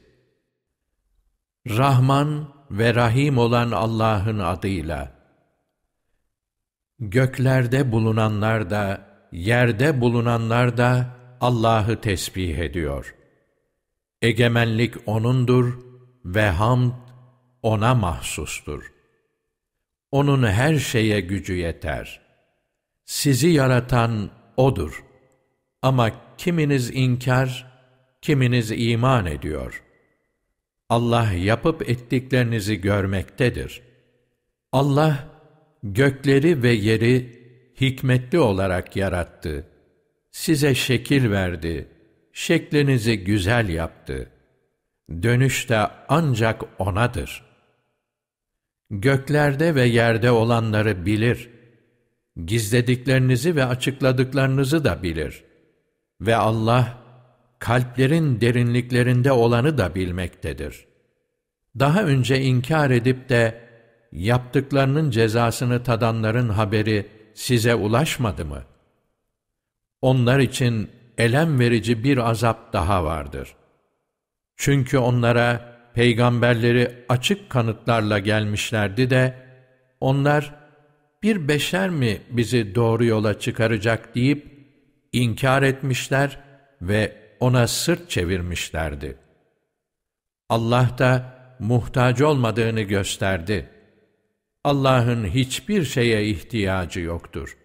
Rahman 1.69 2.53
ve 2.71 2.95
Rahim 2.95 3.37
olan 3.37 3.71
Allah'ın 3.71 4.39
adıyla 4.39 5.11
Göklerde 6.99 7.91
bulunanlar 7.91 8.69
da, 8.69 9.08
yerde 9.31 10.01
bulunanlar 10.01 10.77
da 10.77 11.15
Allah'ı 11.41 12.01
tesbih 12.01 12.57
ediyor. 12.57 13.15
Egemenlik 14.21 14.95
O'nundur 15.05 15.79
ve 16.25 16.49
hamd 16.49 16.93
O'na 17.63 17.95
mahsustur. 17.95 18.93
O'nun 20.11 20.47
her 20.47 20.79
şeye 20.79 21.19
gücü 21.19 21.53
yeter. 21.53 22.21
Sizi 23.05 23.47
yaratan 23.47 24.29
O'dur. 24.57 25.03
Ama 25.81 26.11
kiminiz 26.37 26.91
inkar, 26.95 27.67
kiminiz 28.21 28.71
iman 28.71 29.25
ediyor. 29.25 29.83
Allah 30.89 31.31
yapıp 31.31 31.89
ettiklerinizi 31.89 32.81
görmektedir. 32.81 33.81
Allah, 34.71 35.29
gökleri 35.83 36.63
ve 36.63 36.69
yeri 36.69 37.38
hikmetli 37.81 38.39
olarak 38.39 38.95
yarattı. 38.95 39.65
Size 40.31 40.75
şekil 40.75 41.31
verdi, 41.31 41.87
şeklinizi 42.33 43.23
güzel 43.23 43.69
yaptı. 43.69 44.29
Dönüş 45.23 45.69
de 45.69 45.87
ancak 46.09 46.61
O'nadır. 46.79 47.43
Göklerde 48.89 49.75
ve 49.75 49.83
yerde 49.85 50.31
olanları 50.31 51.05
bilir. 51.05 51.49
Gizlediklerinizi 52.45 53.55
ve 53.55 53.65
açıkladıklarınızı 53.65 54.83
da 54.83 55.03
bilir. 55.03 55.43
Ve 56.21 56.35
Allah, 56.35 56.97
kalplerin 57.59 58.41
derinliklerinde 58.41 59.31
olanı 59.31 59.77
da 59.77 59.95
bilmektedir. 59.95 60.85
Daha 61.79 62.03
önce 62.03 62.41
inkar 62.41 62.91
edip 62.91 63.29
de, 63.29 63.61
yaptıklarının 64.11 65.11
cezasını 65.11 65.83
tadanların 65.83 66.49
haberi 66.49 67.18
size 67.39 67.75
ulaşmadı 67.75 68.45
mı? 68.45 68.63
Onlar 70.01 70.39
için 70.39 70.89
elem 71.17 71.59
verici 71.59 72.03
bir 72.03 72.29
azap 72.29 72.73
daha 72.73 73.03
vardır. 73.03 73.55
Çünkü 74.55 74.97
onlara 74.97 75.79
peygamberleri 75.93 77.05
açık 77.09 77.49
kanıtlarla 77.49 78.19
gelmişlerdi 78.19 79.09
de, 79.09 79.35
onlar 80.01 80.55
bir 81.23 81.47
beşer 81.47 81.89
mi 81.89 82.21
bizi 82.29 82.75
doğru 82.75 83.05
yola 83.05 83.39
çıkaracak 83.39 84.15
deyip 84.15 84.67
inkar 85.11 85.63
etmişler 85.63 86.39
ve 86.81 87.15
ona 87.39 87.67
sırt 87.67 88.09
çevirmişlerdi. 88.09 89.17
Allah 90.49 90.89
da 90.97 91.33
muhtaç 91.59 92.21
olmadığını 92.21 92.81
gösterdi. 92.81 93.69
Allah'ın 94.63 95.25
hiçbir 95.25 95.83
şeye 95.85 96.25
ihtiyacı 96.25 96.99
yoktur. 96.99 97.57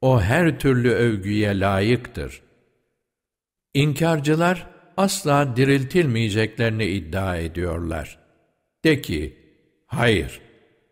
O 0.00 0.20
her 0.20 0.58
türlü 0.58 0.90
övgüye 0.90 1.60
layıktır. 1.60 2.42
İnkarcılar 3.74 4.66
asla 4.96 5.56
diriltilmeyeceklerini 5.56 6.84
iddia 6.84 7.36
ediyorlar. 7.36 8.18
De 8.84 9.02
ki, 9.02 9.36
hayır, 9.86 10.40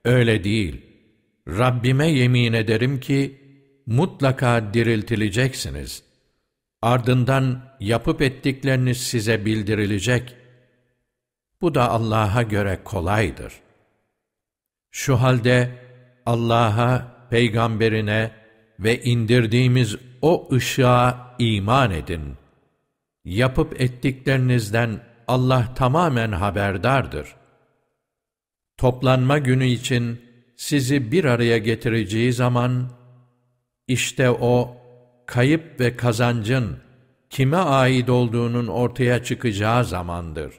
öyle 0.05 0.45
değil. 0.45 0.83
Rabbime 1.49 2.09
yemin 2.09 2.53
ederim 2.53 3.01
ki, 3.01 3.41
mutlaka 3.87 4.75
diriltileceksiniz. 4.75 6.03
Ardından 6.83 7.77
yapıp 7.81 8.23
ettikleriniz 8.23 8.99
size 8.99 9.45
bildirilecek. 9.45 10.37
Bu 11.61 11.75
da 11.75 11.91
Allah'a 11.91 12.43
göre 12.43 12.81
kolaydır. 12.85 13.53
Şu 14.93 15.17
halde 15.17 15.71
Allah'a, 16.27 17.27
peygamberine 17.31 18.31
ve 18.79 19.03
indirdiğimiz 19.03 19.97
o 20.23 20.49
ışığa 20.53 21.37
iman 21.39 21.91
edin. 21.91 22.37
Yapıp 23.25 23.81
ettiklerinizden 23.81 25.01
Allah 25.29 25.75
tamamen 25.75 26.33
haberdardır. 26.33 27.37
Toplanma 28.77 29.39
günü 29.39 29.67
için 29.67 30.21
sizi 30.57 31.13
bir 31.13 31.25
araya 31.25 31.59
getireceği 31.59 32.33
zaman, 32.33 32.91
işte 33.89 34.31
o, 34.31 34.77
kayıp 35.27 35.81
ve 35.81 35.97
kazancın 35.97 36.79
kime 37.31 37.57
ait 37.57 38.11
olduğunun 38.11 38.67
ortaya 38.67 39.25
çıkacağı 39.25 39.85
zamandır. 39.85 40.55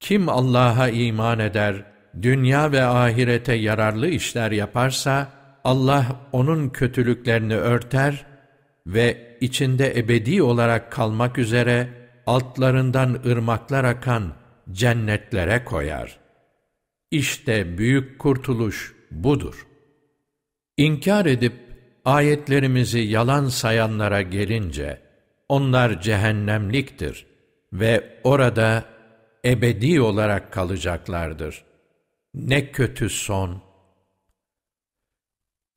Kim 0.00 0.28
Allah'a 0.28 0.88
iman 0.88 1.38
eder, 1.38 1.89
dünya 2.22 2.72
ve 2.72 2.82
ahirete 2.82 3.54
yararlı 3.54 4.08
işler 4.08 4.50
yaparsa, 4.50 5.28
Allah 5.64 6.06
onun 6.32 6.68
kötülüklerini 6.68 7.56
örter 7.56 8.26
ve 8.86 9.36
içinde 9.40 9.98
ebedi 9.98 10.42
olarak 10.42 10.92
kalmak 10.92 11.38
üzere 11.38 11.88
altlarından 12.26 13.20
ırmaklar 13.26 13.84
akan 13.84 14.32
cennetlere 14.72 15.64
koyar. 15.64 16.18
İşte 17.10 17.78
büyük 17.78 18.18
kurtuluş 18.18 18.94
budur. 19.10 19.66
İnkar 20.76 21.26
edip 21.26 21.54
ayetlerimizi 22.04 22.98
yalan 22.98 23.48
sayanlara 23.48 24.22
gelince, 24.22 25.00
onlar 25.48 26.00
cehennemliktir 26.00 27.26
ve 27.72 28.20
orada 28.24 28.84
ebedi 29.44 30.00
olarak 30.00 30.52
kalacaklardır. 30.52 31.69
Ne 32.34 32.72
kötü 32.72 33.08
son! 33.08 33.62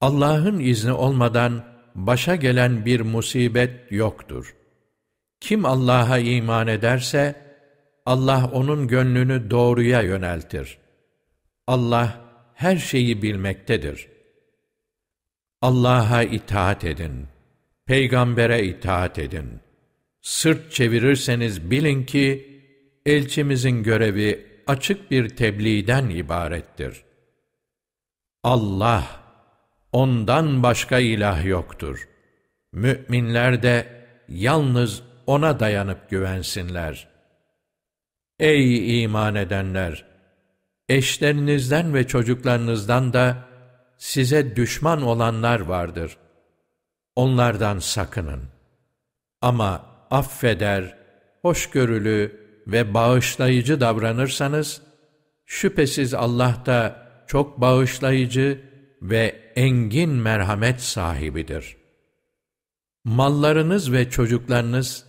Allah'ın 0.02 0.60
izni 0.60 0.92
olmadan 0.92 1.66
başa 1.96 2.36
gelen 2.36 2.86
bir 2.86 3.02
musibet 3.02 3.92
yoktur. 3.92 4.56
Kim 5.40 5.66
Allah'a 5.66 6.18
iman 6.18 6.68
ederse, 6.68 7.36
Allah 8.06 8.50
onun 8.54 8.88
gönlünü 8.88 9.50
doğruya 9.50 10.02
yöneltir. 10.02 10.78
Allah 11.68 12.22
her 12.54 12.78
şeyi 12.78 13.22
bilmektedir. 13.22 14.08
Allah'a 15.62 16.24
itaat 16.24 16.84
edin. 16.84 17.28
Peygambere 17.86 18.64
itaat 18.64 19.20
edin. 19.20 19.50
Sırt 20.22 20.72
çevirirseniz 20.72 21.72
bilin 21.72 22.04
ki, 22.04 22.62
elçimizin 23.06 23.84
görevi 23.84 24.53
açık 24.68 25.12
bir 25.12 25.30
tebliğden 25.30 26.10
ibarettir. 26.10 27.04
Allah, 28.44 29.04
ondan 29.92 30.64
başka 30.64 31.00
ilah 31.00 31.46
yoktur. 31.46 32.08
Müminler 32.72 33.64
de 33.64 34.06
yalnız 34.28 35.04
O'na 35.28 35.60
dayanıp 35.60 36.10
güvensinler. 36.10 37.08
Ey 38.40 39.04
iman 39.04 39.36
edenler! 39.36 40.06
Eşlerinizden 40.90 41.94
ve 41.94 42.08
çocuklarınızdan 42.08 43.14
da 43.14 43.46
size 43.98 44.56
düşman 44.56 45.02
olanlar 45.02 45.60
vardır. 45.60 46.18
Onlardan 47.16 47.80
sakının. 47.80 48.44
Ama 49.42 49.86
affeder, 50.12 50.98
hoşgörülü 51.42 52.43
ve 52.68 52.94
bağışlayıcı 52.94 53.80
davranırsanız, 53.80 54.82
şüphesiz 55.46 56.14
Allah 56.14 56.64
da 56.66 57.08
çok 57.28 57.62
bağışlayıcı 57.62 58.62
ve 59.02 59.52
engin 59.56 60.10
merhamet 60.10 60.82
sahibidir. 60.82 61.78
Mallarınız 63.04 63.92
ve 63.92 64.10
çocuklarınız 64.10 65.06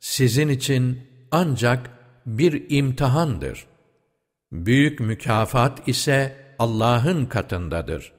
sizin 0.00 0.48
için 0.48 1.00
ancak 1.30 1.90
bir 2.26 2.64
imtihandır. 2.68 3.66
Büyük 4.52 5.00
mükafat 5.00 5.88
ise 5.88 6.36
Allah'ın 6.58 7.26
katındadır.'' 7.26 8.16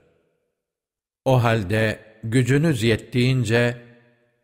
O 1.27 1.43
halde 1.43 1.99
gücünüz 2.23 2.83
yettiğince 2.83 3.77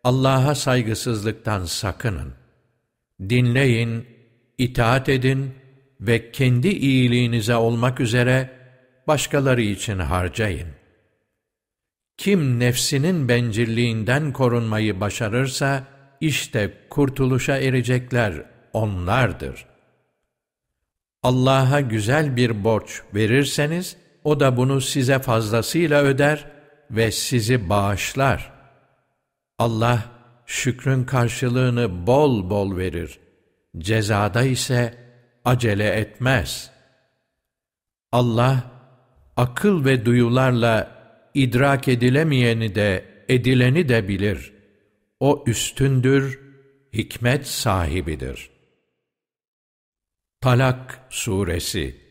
Allah'a 0.03 0.55
saygısızlıktan 0.55 1.65
sakının. 1.65 2.33
Dinleyin, 3.29 4.05
itaat 4.63 5.09
edin 5.09 5.55
ve 6.01 6.31
kendi 6.31 6.67
iyiliğinize 6.67 7.55
olmak 7.55 7.99
üzere 7.99 8.49
başkaları 9.07 9.61
için 9.61 9.99
harcayın. 9.99 10.67
Kim 12.17 12.59
nefsinin 12.59 13.27
bencilliğinden 13.29 14.33
korunmayı 14.33 14.99
başarırsa, 14.99 15.83
işte 16.21 16.73
kurtuluşa 16.89 17.57
erecekler 17.57 18.33
onlardır. 18.73 19.65
Allah'a 21.23 21.81
güzel 21.81 22.35
bir 22.35 22.63
borç 22.63 23.01
verirseniz, 23.13 23.97
o 24.23 24.39
da 24.39 24.57
bunu 24.57 24.81
size 24.81 25.19
fazlasıyla 25.19 26.03
öder 26.03 26.45
ve 26.91 27.11
sizi 27.11 27.69
bağışlar. 27.69 28.51
Allah, 29.59 30.03
şükrün 30.45 31.03
karşılığını 31.03 32.07
bol 32.07 32.49
bol 32.49 32.77
verir. 32.77 33.19
Cezada 33.77 34.43
ise 34.43 34.97
acele 35.45 35.89
etmez. 35.89 36.71
Allah, 38.11 38.71
akıl 39.37 39.85
ve 39.85 40.05
duyularla 40.05 41.03
idrak 41.33 41.87
edilemeyeni 41.87 42.75
de, 42.75 43.05
edileni 43.29 43.89
de 43.89 44.07
bilir. 44.07 44.53
O 45.19 45.43
üstündür, 45.47 46.39
hikmet 46.93 47.47
sahibidir. 47.47 48.49
Talak 50.41 51.07
Suresi 51.09 52.03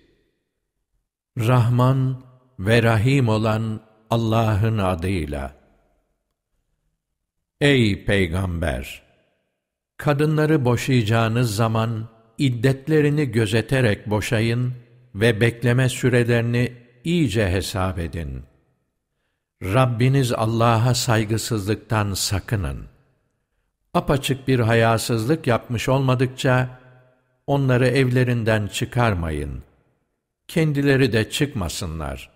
Rahman 1.38 2.24
ve 2.58 2.82
Rahim 2.82 3.28
olan 3.28 3.82
Allah'ın 4.10 4.78
adıyla. 4.78 5.56
Ey 7.60 8.04
Peygamber! 8.04 9.11
Kadınları 10.02 10.64
boşayacağınız 10.64 11.56
zaman 11.56 12.08
iddetlerini 12.38 13.26
gözeterek 13.26 14.10
boşayın 14.10 14.72
ve 15.14 15.40
bekleme 15.40 15.88
sürelerini 15.88 16.72
iyice 17.04 17.50
hesap 17.50 17.98
edin. 17.98 18.42
Rabbiniz 19.62 20.32
Allah'a 20.32 20.94
saygısızlıktan 20.94 22.14
sakının. 22.14 22.84
Apaçık 23.94 24.48
bir 24.48 24.60
hayasızlık 24.60 25.46
yapmış 25.46 25.88
olmadıkça, 25.88 26.80
onları 27.46 27.88
evlerinden 27.88 28.66
çıkarmayın. 28.66 29.62
Kendileri 30.48 31.12
de 31.12 31.30
çıkmasınlar. 31.30 32.30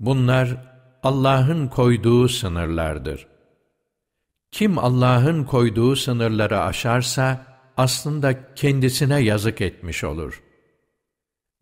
Bunlar 0.00 0.56
Allah'ın 1.02 1.68
koyduğu 1.68 2.28
sınırlardır. 2.28 3.26
Kim 4.56 4.78
Allah'ın 4.78 5.44
koyduğu 5.44 5.96
sınırları 5.96 6.60
aşarsa, 6.60 7.46
aslında 7.76 8.54
kendisine 8.54 9.20
yazık 9.20 9.60
etmiş 9.60 10.04
olur. 10.04 10.42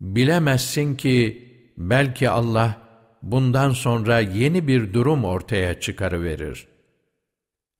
Bilemezsin 0.01 0.95
ki, 0.95 1.47
belki 1.77 2.29
Allah, 2.29 2.77
bundan 3.21 3.71
sonra 3.71 4.19
yeni 4.19 4.67
bir 4.67 4.93
durum 4.93 5.25
ortaya 5.25 5.79
çıkarıverir. 5.79 6.67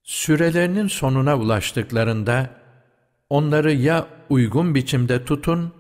Sürelerinin 0.04 0.88
sonuna 0.88 1.38
ulaştıklarında, 1.38 2.50
onları 3.30 3.74
ya 3.74 4.08
uygun 4.30 4.76
biçimde 4.76 5.26
tutun, 5.26 5.74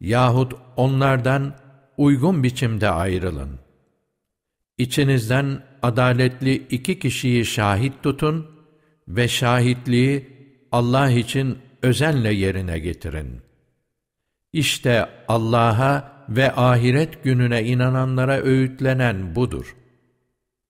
yahut 0.00 0.52
onlardan 0.76 1.54
uygun 1.96 2.42
biçimde 2.42 2.90
ayrılın. 2.90 3.58
İçinizden 4.78 5.62
adaletli 5.82 6.54
iki 6.54 6.98
kişiyi 6.98 7.44
şahit 7.46 8.02
tutun 8.02 8.59
ve 9.16 9.28
şahitliği 9.28 10.26
Allah 10.72 11.10
için 11.10 11.58
özenle 11.82 12.32
yerine 12.32 12.78
getirin. 12.78 13.42
İşte 14.52 15.08
Allah'a 15.28 16.12
ve 16.28 16.52
ahiret 16.52 17.24
gününe 17.24 17.64
inananlara 17.64 18.40
öğütlenen 18.40 19.34
budur. 19.34 19.76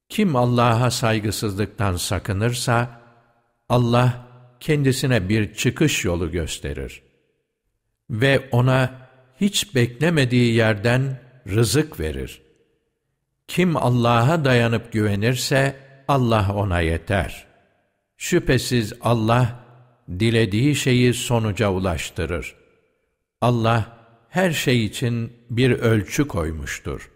Kim 0.09 0.37
Allah'a 0.37 0.91
saygısızlıktan 0.91 1.97
sakınırsa, 1.97 3.01
Allah 3.69 4.27
kendisine 4.61 5.29
bir 5.29 5.55
çıkış 5.55 6.05
yolu 6.05 6.31
gösterir. 6.31 7.03
Ve 8.11 8.49
ona 8.51 9.09
hiç 9.41 9.75
beklemediği 9.75 10.55
yerden 10.55 11.21
rızık 11.49 12.01
verir. 12.01 12.43
Kim 13.49 13.77
Allah'a 13.77 14.45
dayanıp 14.45 14.93
güvenirse, 14.93 15.77
Allah 16.09 16.55
ona 16.55 16.81
yeter. 16.81 17.50
Şüphesiz 18.23 18.93
Allah, 19.01 19.65
dilediği 20.09 20.77
şeyi 20.77 21.15
sonuca 21.15 21.71
ulaştırır. 21.71 22.55
Allah, 23.41 23.97
her 24.29 24.51
şey 24.51 24.85
için 24.85 25.33
bir 25.51 25.71
ölçü 25.71 26.29
koymuştur. 26.29 27.11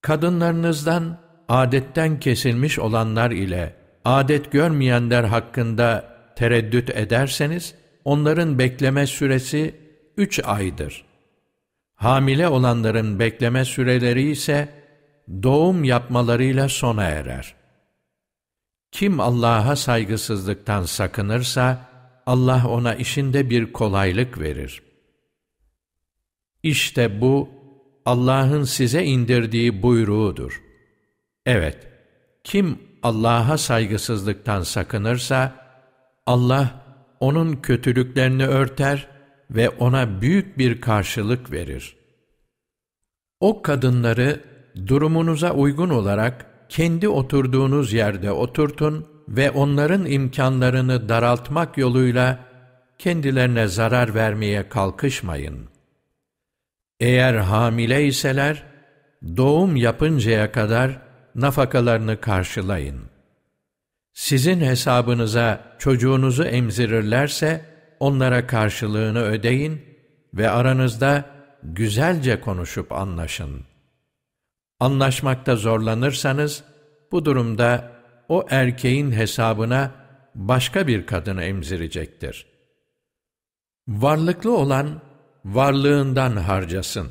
Kadınlarınızdan 0.00 1.20
adetten 1.48 2.20
kesilmiş 2.20 2.78
olanlar 2.78 3.30
ile 3.30 3.74
adet 4.04 4.52
görmeyenler 4.52 5.24
hakkında 5.24 6.16
tereddüt 6.36 6.90
ederseniz, 6.90 7.74
onların 8.04 8.58
bekleme 8.58 9.06
süresi 9.06 9.74
üç 10.16 10.40
aydır. 10.44 11.04
Hamile 11.94 12.48
olanların 12.48 13.18
bekleme 13.18 13.64
süreleri 13.64 14.30
ise 14.30 14.68
doğum 15.42 15.84
yapmalarıyla 15.84 16.68
sona 16.68 17.04
erer. 17.04 17.55
Kim 18.96 19.20
Allah'a 19.20 19.76
saygısızlıktan 19.76 20.82
sakınırsa, 20.82 21.88
Allah 22.26 22.68
ona 22.68 22.94
işinde 22.94 23.50
bir 23.50 23.72
kolaylık 23.72 24.40
verir. 24.40 24.82
İşte 26.62 27.20
bu 27.20 27.48
Allah'ın 28.04 28.64
size 28.64 29.04
indirdiği 29.04 29.82
buyruğudur. 29.82 30.62
Evet, 31.46 31.88
kim 32.44 32.78
Allah'a 33.02 33.58
saygısızlıktan 33.58 34.62
sakınırsa, 34.62 35.52
Allah 36.26 36.84
onun 37.20 37.56
kötülüklerini 37.56 38.46
örter 38.46 39.08
ve 39.50 39.68
ona 39.68 40.20
büyük 40.20 40.58
bir 40.58 40.80
karşılık 40.80 41.52
verir. 41.52 41.96
O 43.40 43.62
kadınları 43.62 44.40
durumunuza 44.86 45.52
uygun 45.52 45.90
olarak 45.90 46.55
kendi 46.68 47.08
oturduğunuz 47.08 47.92
yerde 47.92 48.32
oturtun 48.32 49.06
ve 49.28 49.50
onların 49.50 50.06
imkanlarını 50.06 51.08
daraltmak 51.08 51.78
yoluyla 51.78 52.38
kendilerine 52.98 53.66
zarar 53.66 54.14
vermeye 54.14 54.68
kalkışmayın.'' 54.68 55.76
Eğer 57.00 57.34
hamile 57.34 58.06
iseler, 58.06 58.62
doğum 59.36 59.76
yapıncaya 59.76 60.52
kadar 60.52 61.02
nafakalarını 61.34 62.20
karşılayın. 62.20 63.00
Sizin 64.12 64.60
hesabınıza 64.60 65.76
çocuğunuzu 65.78 66.44
emzirirlerse, 66.44 67.64
onlara 68.00 68.46
karşılığını 68.46 69.22
ödeyin 69.22 69.82
ve 70.34 70.50
aranızda 70.50 71.24
güzelce 71.62 72.40
konuşup 72.40 72.92
anlaşın. 72.92 73.64
Anlaşmakta 74.80 75.56
zorlanırsanız, 75.56 76.64
bu 77.12 77.24
durumda 77.24 77.92
o 78.28 78.46
erkeğin 78.50 79.12
hesabına 79.12 79.94
başka 80.34 80.86
bir 80.86 81.06
kadını 81.06 81.44
emzirecektir. 81.44 82.46
Varlıklı 83.88 84.56
olan, 84.56 85.00
varlığından 85.44 86.36
harcasın. 86.36 87.08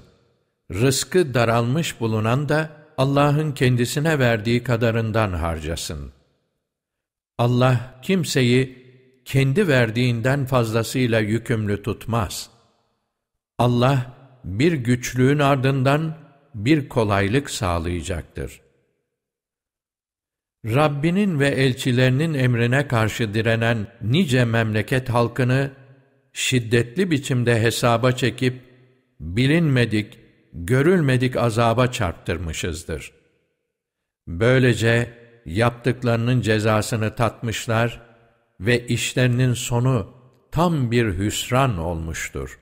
Rızkı 0.72 1.34
daralmış 1.34 2.00
bulunan 2.00 2.50
da 2.50 2.70
Allah'ın 2.98 3.52
kendisine 3.52 4.20
verdiği 4.20 4.64
kadarından 4.64 5.34
harcasın. 5.34 6.12
Allah 7.38 8.00
kimseyi 8.02 8.86
kendi 9.26 9.68
verdiğinden 9.68 10.46
fazlasıyla 10.46 11.20
yükümlü 11.20 11.84
tutmaz. 11.84 12.50
Allah 13.58 14.14
bir 14.44 14.74
güçlüğün 14.74 15.40
ardından 15.40 16.25
bir 16.56 16.90
kolaylık 16.90 17.50
sağlayacaktır. 17.50 18.62
Rabbinin 20.66 21.40
ve 21.40 21.48
elçilerinin 21.48 22.34
emrine 22.34 22.88
karşı 22.88 23.34
direnen 23.34 23.88
nice 24.02 24.46
memleket 24.46 25.10
halkını 25.10 25.72
şiddetli 26.34 27.12
biçimde 27.12 27.62
hesaba 27.62 28.12
çekip, 28.12 28.62
bilinmedik, 29.20 30.20
görülmedik 30.54 31.36
azaba 31.36 31.92
çarptırmışızdır. 31.92 33.12
Böylece 34.28 35.14
yaptıklarının 35.46 36.42
cezasını 36.42 37.16
tatmışlar 37.16 38.02
ve 38.60 38.88
işlerinin 38.88 39.54
sonu 39.54 40.14
tam 40.52 40.92
bir 40.92 41.18
hüsran 41.18 41.78
olmuştur. 41.78 42.60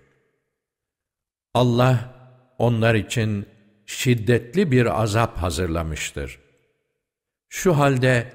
Allah 1.53 2.13
onlar 2.57 2.95
için 2.95 3.52
şiddetli 3.85 4.71
bir 4.71 5.01
azap 5.01 5.37
hazırlamıştır. 5.37 6.39
Şu 7.49 7.77
halde 7.77 8.33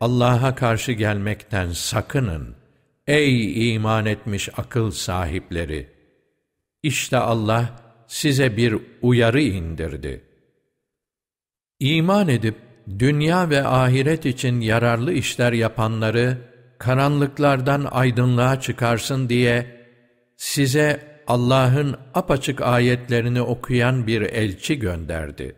Allah'a 0.00 0.54
karşı 0.54 0.92
gelmekten 0.92 1.70
sakının. 1.70 2.56
Ey 3.06 3.74
iman 3.74 4.06
etmiş 4.06 4.48
akıl 4.56 4.90
sahipleri! 4.90 5.90
İşte 6.82 7.16
Allah 7.16 7.76
size 8.06 8.56
bir 8.56 8.76
uyarı 9.02 9.40
indirdi. 9.40 10.24
İman 11.80 12.28
edip 12.28 12.56
dünya 12.98 13.50
ve 13.50 13.66
ahiret 13.66 14.26
için 14.26 14.60
yararlı 14.60 15.12
işler 15.12 15.52
yapanları 15.52 16.38
karanlıklardan 16.78 17.88
aydınlığa 17.90 18.60
çıkarsın 18.60 19.28
diye 19.28 19.86
size 20.36 21.15
Allah'ın 21.26 21.96
apaçık 22.14 22.60
ayetlerini 22.60 23.42
okuyan 23.42 24.06
bir 24.06 24.22
elçi 24.22 24.78
gönderdi. 24.78 25.56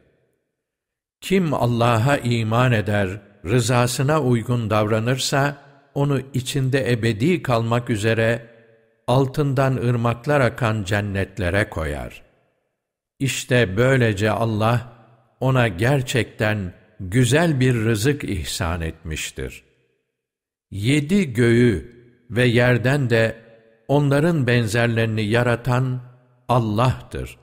Kim 1.21 1.55
Allah'a 1.55 2.17
iman 2.17 2.73
eder, 2.73 3.09
rızasına 3.45 4.23
uygun 4.23 4.71
davranırsa, 4.71 5.57
onu 5.95 6.21
içinde 6.35 6.93
ebedi 6.93 7.43
kalmak 7.43 7.91
üzere 7.91 8.47
altından 9.07 9.77
ırmaklar 9.77 10.41
akan 10.41 10.85
cennetlere 10.85 11.71
koyar. 11.71 12.23
İşte 13.19 13.77
böylece 13.77 14.31
Allah 14.31 14.93
ona 15.41 15.69
gerçekten 15.69 16.73
güzel 17.01 17.61
bir 17.61 17.75
rızık 17.75 18.25
ihsan 18.25 18.81
etmiştir. 18.81 19.65
Yedi 20.71 21.33
göğü 21.33 21.99
ve 22.31 22.45
yerden 22.45 23.11
de 23.11 23.48
onların 23.89 24.47
benzerlerini 24.47 25.23
yaratan 25.23 26.01
Allah'tır. 26.49 27.39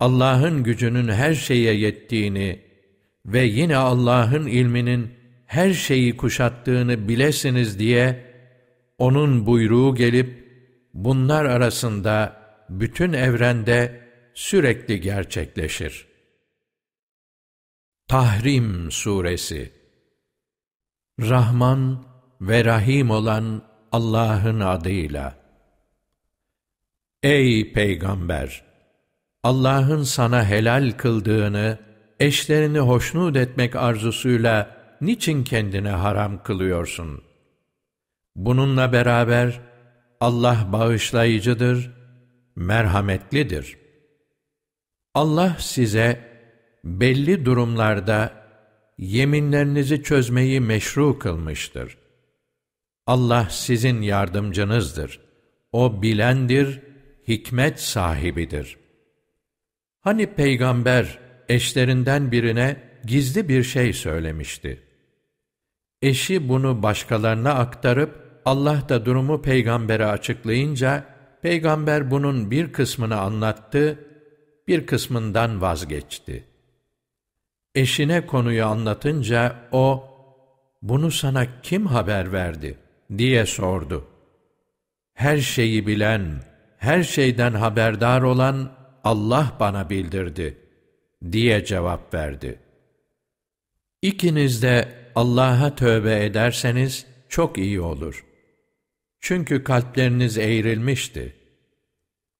Allah'ın 0.00 0.62
gücünün 0.62 1.08
her 1.08 1.34
şeye 1.34 1.74
yettiğini 1.74 2.62
ve 3.26 3.40
yine 3.40 3.76
Allah'ın 3.76 4.46
ilminin 4.46 5.10
her 5.46 5.72
şeyi 5.72 6.16
kuşattığını 6.16 7.08
bilesiniz 7.08 7.78
diye 7.78 8.32
onun 8.98 9.46
buyruğu 9.46 9.94
gelip 9.94 10.48
bunlar 10.94 11.44
arasında 11.44 12.42
bütün 12.68 13.12
evrende 13.12 14.00
sürekli 14.34 15.00
gerçekleşir. 15.00 16.06
Tahrim 18.08 18.90
Suresi 18.90 19.72
Rahman 21.20 22.04
ve 22.40 22.64
Rahim 22.64 23.10
olan 23.10 23.62
Allah'ın 23.92 24.60
adıyla 24.60 25.41
Ey 27.22 27.72
Peygamber! 27.72 28.64
Allah'ın 29.42 30.02
sana 30.02 30.44
helal 30.44 30.92
kıldığını, 30.96 31.78
eşlerini 32.20 32.78
hoşnut 32.78 33.36
etmek 33.36 33.76
arzusuyla 33.76 34.76
niçin 35.00 35.44
kendine 35.44 35.90
haram 35.90 36.42
kılıyorsun? 36.42 37.22
Bununla 38.36 38.92
beraber 38.92 39.60
Allah 40.20 40.68
bağışlayıcıdır, 40.72 41.90
merhametlidir. 42.56 43.76
Allah 45.14 45.56
size 45.58 46.20
belli 46.84 47.44
durumlarda 47.44 48.32
yeminlerinizi 48.98 50.02
çözmeyi 50.02 50.60
meşru 50.60 51.18
kılmıştır. 51.18 51.98
Allah 53.06 53.48
sizin 53.50 54.02
yardımcınızdır. 54.02 55.20
O 55.72 56.02
bilendir, 56.02 56.91
hikmet 57.28 57.80
sahibidir. 57.80 58.78
Hani 60.00 60.26
peygamber 60.26 61.18
eşlerinden 61.48 62.32
birine 62.32 62.76
gizli 63.04 63.48
bir 63.48 63.62
şey 63.62 63.92
söylemişti. 63.92 64.82
Eşi 66.02 66.48
bunu 66.48 66.82
başkalarına 66.82 67.54
aktarıp 67.54 68.40
Allah 68.44 68.88
da 68.88 69.04
durumu 69.04 69.42
peygambere 69.42 70.06
açıklayınca 70.06 71.04
peygamber 71.42 72.10
bunun 72.10 72.50
bir 72.50 72.72
kısmını 72.72 73.20
anlattı, 73.20 73.98
bir 74.68 74.86
kısmından 74.86 75.60
vazgeçti. 75.60 76.44
Eşine 77.74 78.26
konuyu 78.26 78.66
anlatınca 78.66 79.56
o, 79.72 80.08
bunu 80.82 81.10
sana 81.10 81.60
kim 81.62 81.86
haber 81.86 82.32
verdi 82.32 82.78
diye 83.18 83.46
sordu. 83.46 84.08
Her 85.14 85.38
şeyi 85.38 85.86
bilen, 85.86 86.42
her 86.82 87.02
şeyden 87.02 87.52
haberdar 87.52 88.22
olan 88.22 88.72
Allah 89.04 89.56
bana 89.60 89.90
bildirdi 89.90 90.58
diye 91.32 91.64
cevap 91.64 92.14
verdi. 92.14 92.58
İkiniz 94.02 94.62
de 94.62 94.88
Allah'a 95.14 95.74
tövbe 95.74 96.24
ederseniz 96.24 97.06
çok 97.28 97.58
iyi 97.58 97.80
olur. 97.80 98.24
Çünkü 99.20 99.64
kalpleriniz 99.64 100.38
eğrilmişti. 100.38 101.36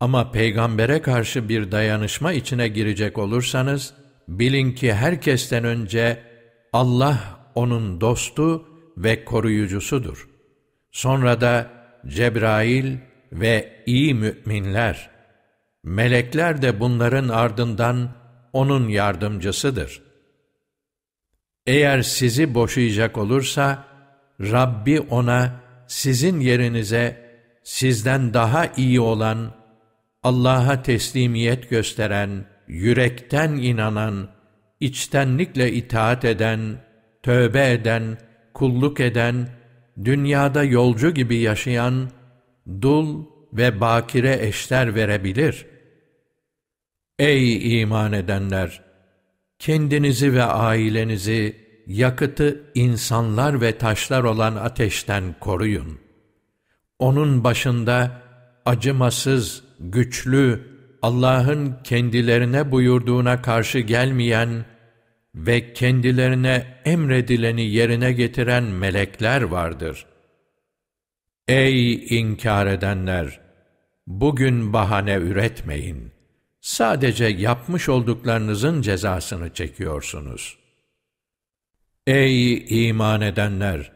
Ama 0.00 0.32
peygambere 0.32 1.02
karşı 1.02 1.48
bir 1.48 1.72
dayanışma 1.72 2.32
içine 2.32 2.68
girecek 2.68 3.18
olursanız, 3.18 3.94
bilin 4.28 4.72
ki 4.72 4.94
herkesten 4.94 5.64
önce 5.64 6.22
Allah 6.72 7.18
onun 7.54 8.00
dostu 8.00 8.68
ve 8.96 9.24
koruyucusudur. 9.24 10.28
Sonra 10.90 11.40
da 11.40 11.70
Cebrail 12.06 12.96
ve 13.32 13.82
iyi 13.86 14.14
müminler, 14.14 15.10
melekler 15.84 16.62
de 16.62 16.80
bunların 16.80 17.28
ardından 17.28 18.10
onun 18.52 18.88
yardımcısıdır. 18.88 20.02
Eğer 21.66 22.02
sizi 22.02 22.54
boşayacak 22.54 23.18
olursa, 23.18 23.84
Rabbi 24.40 25.00
ona 25.00 25.60
sizin 25.86 26.40
yerinize 26.40 27.32
sizden 27.62 28.34
daha 28.34 28.66
iyi 28.66 29.00
olan, 29.00 29.54
Allah'a 30.22 30.82
teslimiyet 30.82 31.70
gösteren, 31.70 32.44
yürekten 32.68 33.52
inanan, 33.52 34.28
içtenlikle 34.80 35.72
itaat 35.72 36.24
eden, 36.24 36.76
tövbe 37.22 37.72
eden, 37.72 38.18
kulluk 38.54 39.00
eden, 39.00 39.48
dünyada 40.04 40.64
yolcu 40.64 41.10
gibi 41.10 41.36
yaşayan, 41.36 42.10
dul 42.82 43.24
ve 43.52 43.80
bakire 43.80 44.46
eşler 44.46 44.94
verebilir. 44.94 45.66
Ey 47.18 47.80
iman 47.80 48.12
edenler! 48.12 48.82
Kendinizi 49.58 50.34
ve 50.34 50.42
ailenizi 50.42 51.56
yakıtı 51.86 52.60
insanlar 52.74 53.60
ve 53.60 53.78
taşlar 53.78 54.24
olan 54.24 54.56
ateşten 54.56 55.34
koruyun. 55.40 55.98
Onun 56.98 57.44
başında 57.44 58.22
acımasız, 58.66 59.64
güçlü, 59.80 60.72
Allah'ın 61.02 61.76
kendilerine 61.84 62.70
buyurduğuna 62.70 63.42
karşı 63.42 63.78
gelmeyen 63.78 64.64
ve 65.34 65.72
kendilerine 65.72 66.66
emredileni 66.84 67.62
yerine 67.62 68.12
getiren 68.12 68.64
melekler 68.64 69.42
vardır. 69.42 70.06
Ey 71.52 72.18
inkar 72.18 72.66
edenler! 72.66 73.40
Bugün 74.06 74.72
bahane 74.72 75.14
üretmeyin. 75.14 76.12
Sadece 76.60 77.24
yapmış 77.24 77.88
olduklarınızın 77.88 78.82
cezasını 78.82 79.54
çekiyorsunuz. 79.54 80.58
Ey 82.06 82.64
iman 82.88 83.20
edenler! 83.20 83.92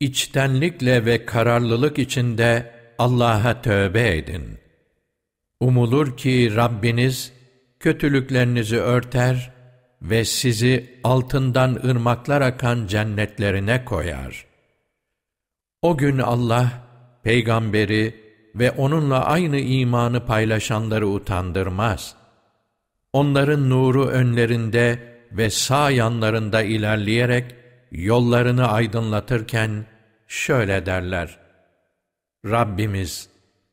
İçtenlikle 0.00 1.04
ve 1.04 1.26
kararlılık 1.26 1.98
içinde 1.98 2.74
Allah'a 2.98 3.62
tövbe 3.62 4.16
edin. 4.16 4.58
Umulur 5.60 6.16
ki 6.16 6.56
Rabbiniz 6.56 7.32
kötülüklerinizi 7.80 8.76
örter 8.76 9.52
ve 10.02 10.24
sizi 10.24 11.00
altından 11.04 11.74
ırmaklar 11.84 12.40
akan 12.40 12.86
cennetlerine 12.86 13.84
koyar. 13.84 14.51
O 15.82 15.96
gün 15.96 16.18
Allah, 16.18 16.72
peygamberi 17.22 18.22
ve 18.54 18.70
onunla 18.70 19.24
aynı 19.24 19.58
imanı 19.58 20.26
paylaşanları 20.26 21.08
utandırmaz. 21.08 22.14
Onların 23.12 23.70
nuru 23.70 24.06
önlerinde 24.06 24.98
ve 25.32 25.50
sağ 25.50 25.90
yanlarında 25.90 26.62
ilerleyerek 26.62 27.54
yollarını 27.92 28.68
aydınlatırken 28.68 29.86
şöyle 30.28 30.86
derler. 30.86 31.38
Rabbimiz, 32.46 33.28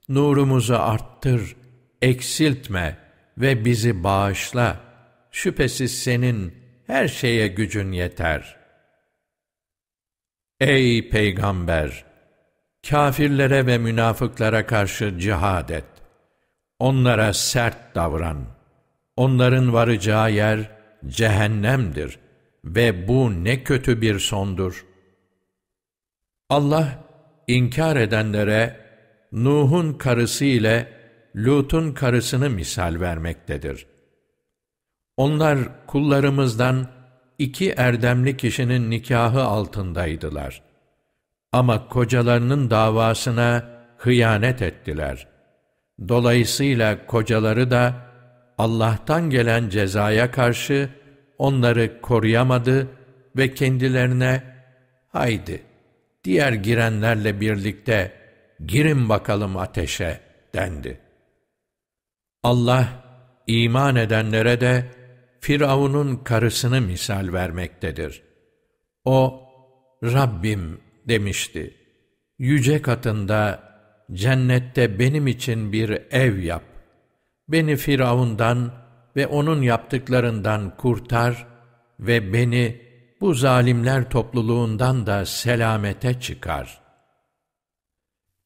nurumuzu 0.10 0.76
arttır, 0.76 1.56
eksiltme 2.02 2.98
ve 3.38 3.66
bizi 3.66 4.04
bağışla. 4.04 4.80
Şüphesiz 5.32 6.04
senin 6.04 6.54
her 6.88 7.08
şeye 7.08 7.48
gücün 7.48 7.92
yeter. 7.92 8.59
Ey 10.60 11.10
Peygamber! 11.10 12.06
Kafirlere 12.90 13.66
ve 13.66 13.78
münafıklara 13.78 14.66
karşı 14.66 15.20
cihad 15.20 15.70
et. 15.70 15.86
Onlara 16.80 17.34
sert 17.34 17.96
davran. 17.96 18.46
Onların 19.16 19.74
varacağı 19.74 20.32
yer 20.32 20.72
cehennemdir. 21.08 22.20
ve 22.66 23.08
bu 23.08 23.44
ne 23.44 23.64
kötü 23.64 24.02
bir 24.02 24.20
sondur. 24.20 24.86
Allah, 26.50 27.04
inkar 27.48 27.96
edenlere 27.96 28.80
Nuh'un 29.32 29.94
karısı 29.94 30.46
ile 30.46 30.94
Lut'un 31.36 31.92
karısını 31.94 32.50
misal 32.50 33.00
vermektedir. 33.00 33.88
Onlar 35.18 35.86
kullarımızdan 35.88 36.88
iki 37.40 37.72
erdemli 37.72 38.38
kişinin 38.38 38.90
nikahı 38.90 39.44
altındaydılar. 39.44 40.62
Ama 41.52 41.88
kocalarının 41.88 42.70
davasına 42.70 43.70
hıyanet 43.98 44.62
ettiler. 44.62 45.28
Dolayısıyla 46.08 47.06
kocaları 47.06 47.72
da 47.72 47.94
Allah'tan 48.58 49.30
gelen 49.30 49.70
cezaya 49.70 50.32
karşı 50.32 50.90
onları 51.38 52.02
koruyamadı 52.02 52.88
ve 53.38 53.54
kendilerine 53.54 54.44
haydi 55.12 55.64
diğer 56.24 56.54
girenlerle 56.54 57.42
birlikte 57.42 58.12
girin 58.66 59.10
bakalım 59.10 59.58
ateşe 59.58 60.20
dendi. 60.56 61.00
Allah 62.44 62.88
iman 63.48 63.96
edenlere 63.96 64.62
de 64.62 64.86
Firavun'un 65.40 66.16
karısını 66.16 66.82
misal 66.82 67.34
vermektedir. 67.34 68.24
O, 69.06 69.42
Rabbim 70.04 70.82
demişti, 71.08 71.78
yüce 72.40 72.82
katında 72.82 73.64
cennette 74.12 75.00
benim 75.00 75.28
için 75.28 75.72
bir 75.72 75.90
ev 76.12 76.40
yap. 76.40 76.64
Beni 77.48 77.76
Firavundan 77.76 78.74
ve 79.16 79.28
onun 79.28 79.62
yaptıklarından 79.62 80.78
kurtar 80.78 81.48
ve 82.00 82.34
beni 82.34 82.82
bu 83.22 83.34
zalimler 83.34 84.10
topluluğundan 84.10 85.08
da 85.08 85.26
selamete 85.26 86.20
çıkar. 86.20 86.82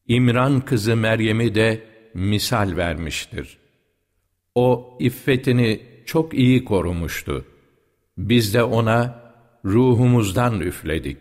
İmran 0.07 0.61
kızı 0.61 0.95
Meryem'i 0.95 1.55
de 1.55 1.83
misal 2.13 2.77
vermiştir. 2.77 3.57
O 4.55 4.97
iffetini 4.99 5.92
çok 6.05 6.33
iyi 6.33 6.65
korumuştu. 6.65 7.45
Biz 8.17 8.53
de 8.53 8.63
ona 8.63 9.23
ruhumuzdan 9.65 10.59
üfledik. 10.59 11.17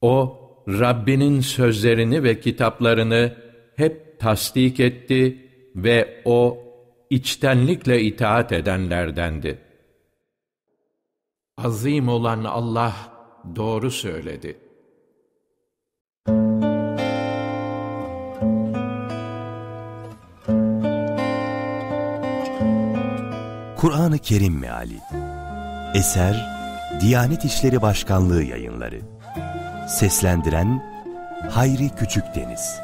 O, 0.00 0.42
Rabbinin 0.68 1.40
sözlerini 1.40 2.22
ve 2.22 2.40
kitaplarını 2.40 3.36
hep 3.76 4.20
tasdik 4.20 4.80
etti 4.80 5.50
ve 5.76 6.22
o, 6.24 6.58
içtenlikle 7.10 8.02
itaat 8.02 8.52
edenlerdendi. 8.52 9.58
Azim 11.56 12.08
olan 12.08 12.44
Allah 12.44 12.94
doğru 13.56 13.90
söyledi. 13.90 14.65
Kur'an-ı 23.86 24.18
Kerim 24.18 24.58
Meali. 24.58 25.00
Eser 25.94 26.48
Diyanet 27.00 27.44
İşleri 27.44 27.82
Başkanlığı 27.82 28.42
yayınları. 28.42 29.00
Seslendiren 29.88 30.82
Hayri 31.50 31.88
Küçükdeniz 31.88 32.80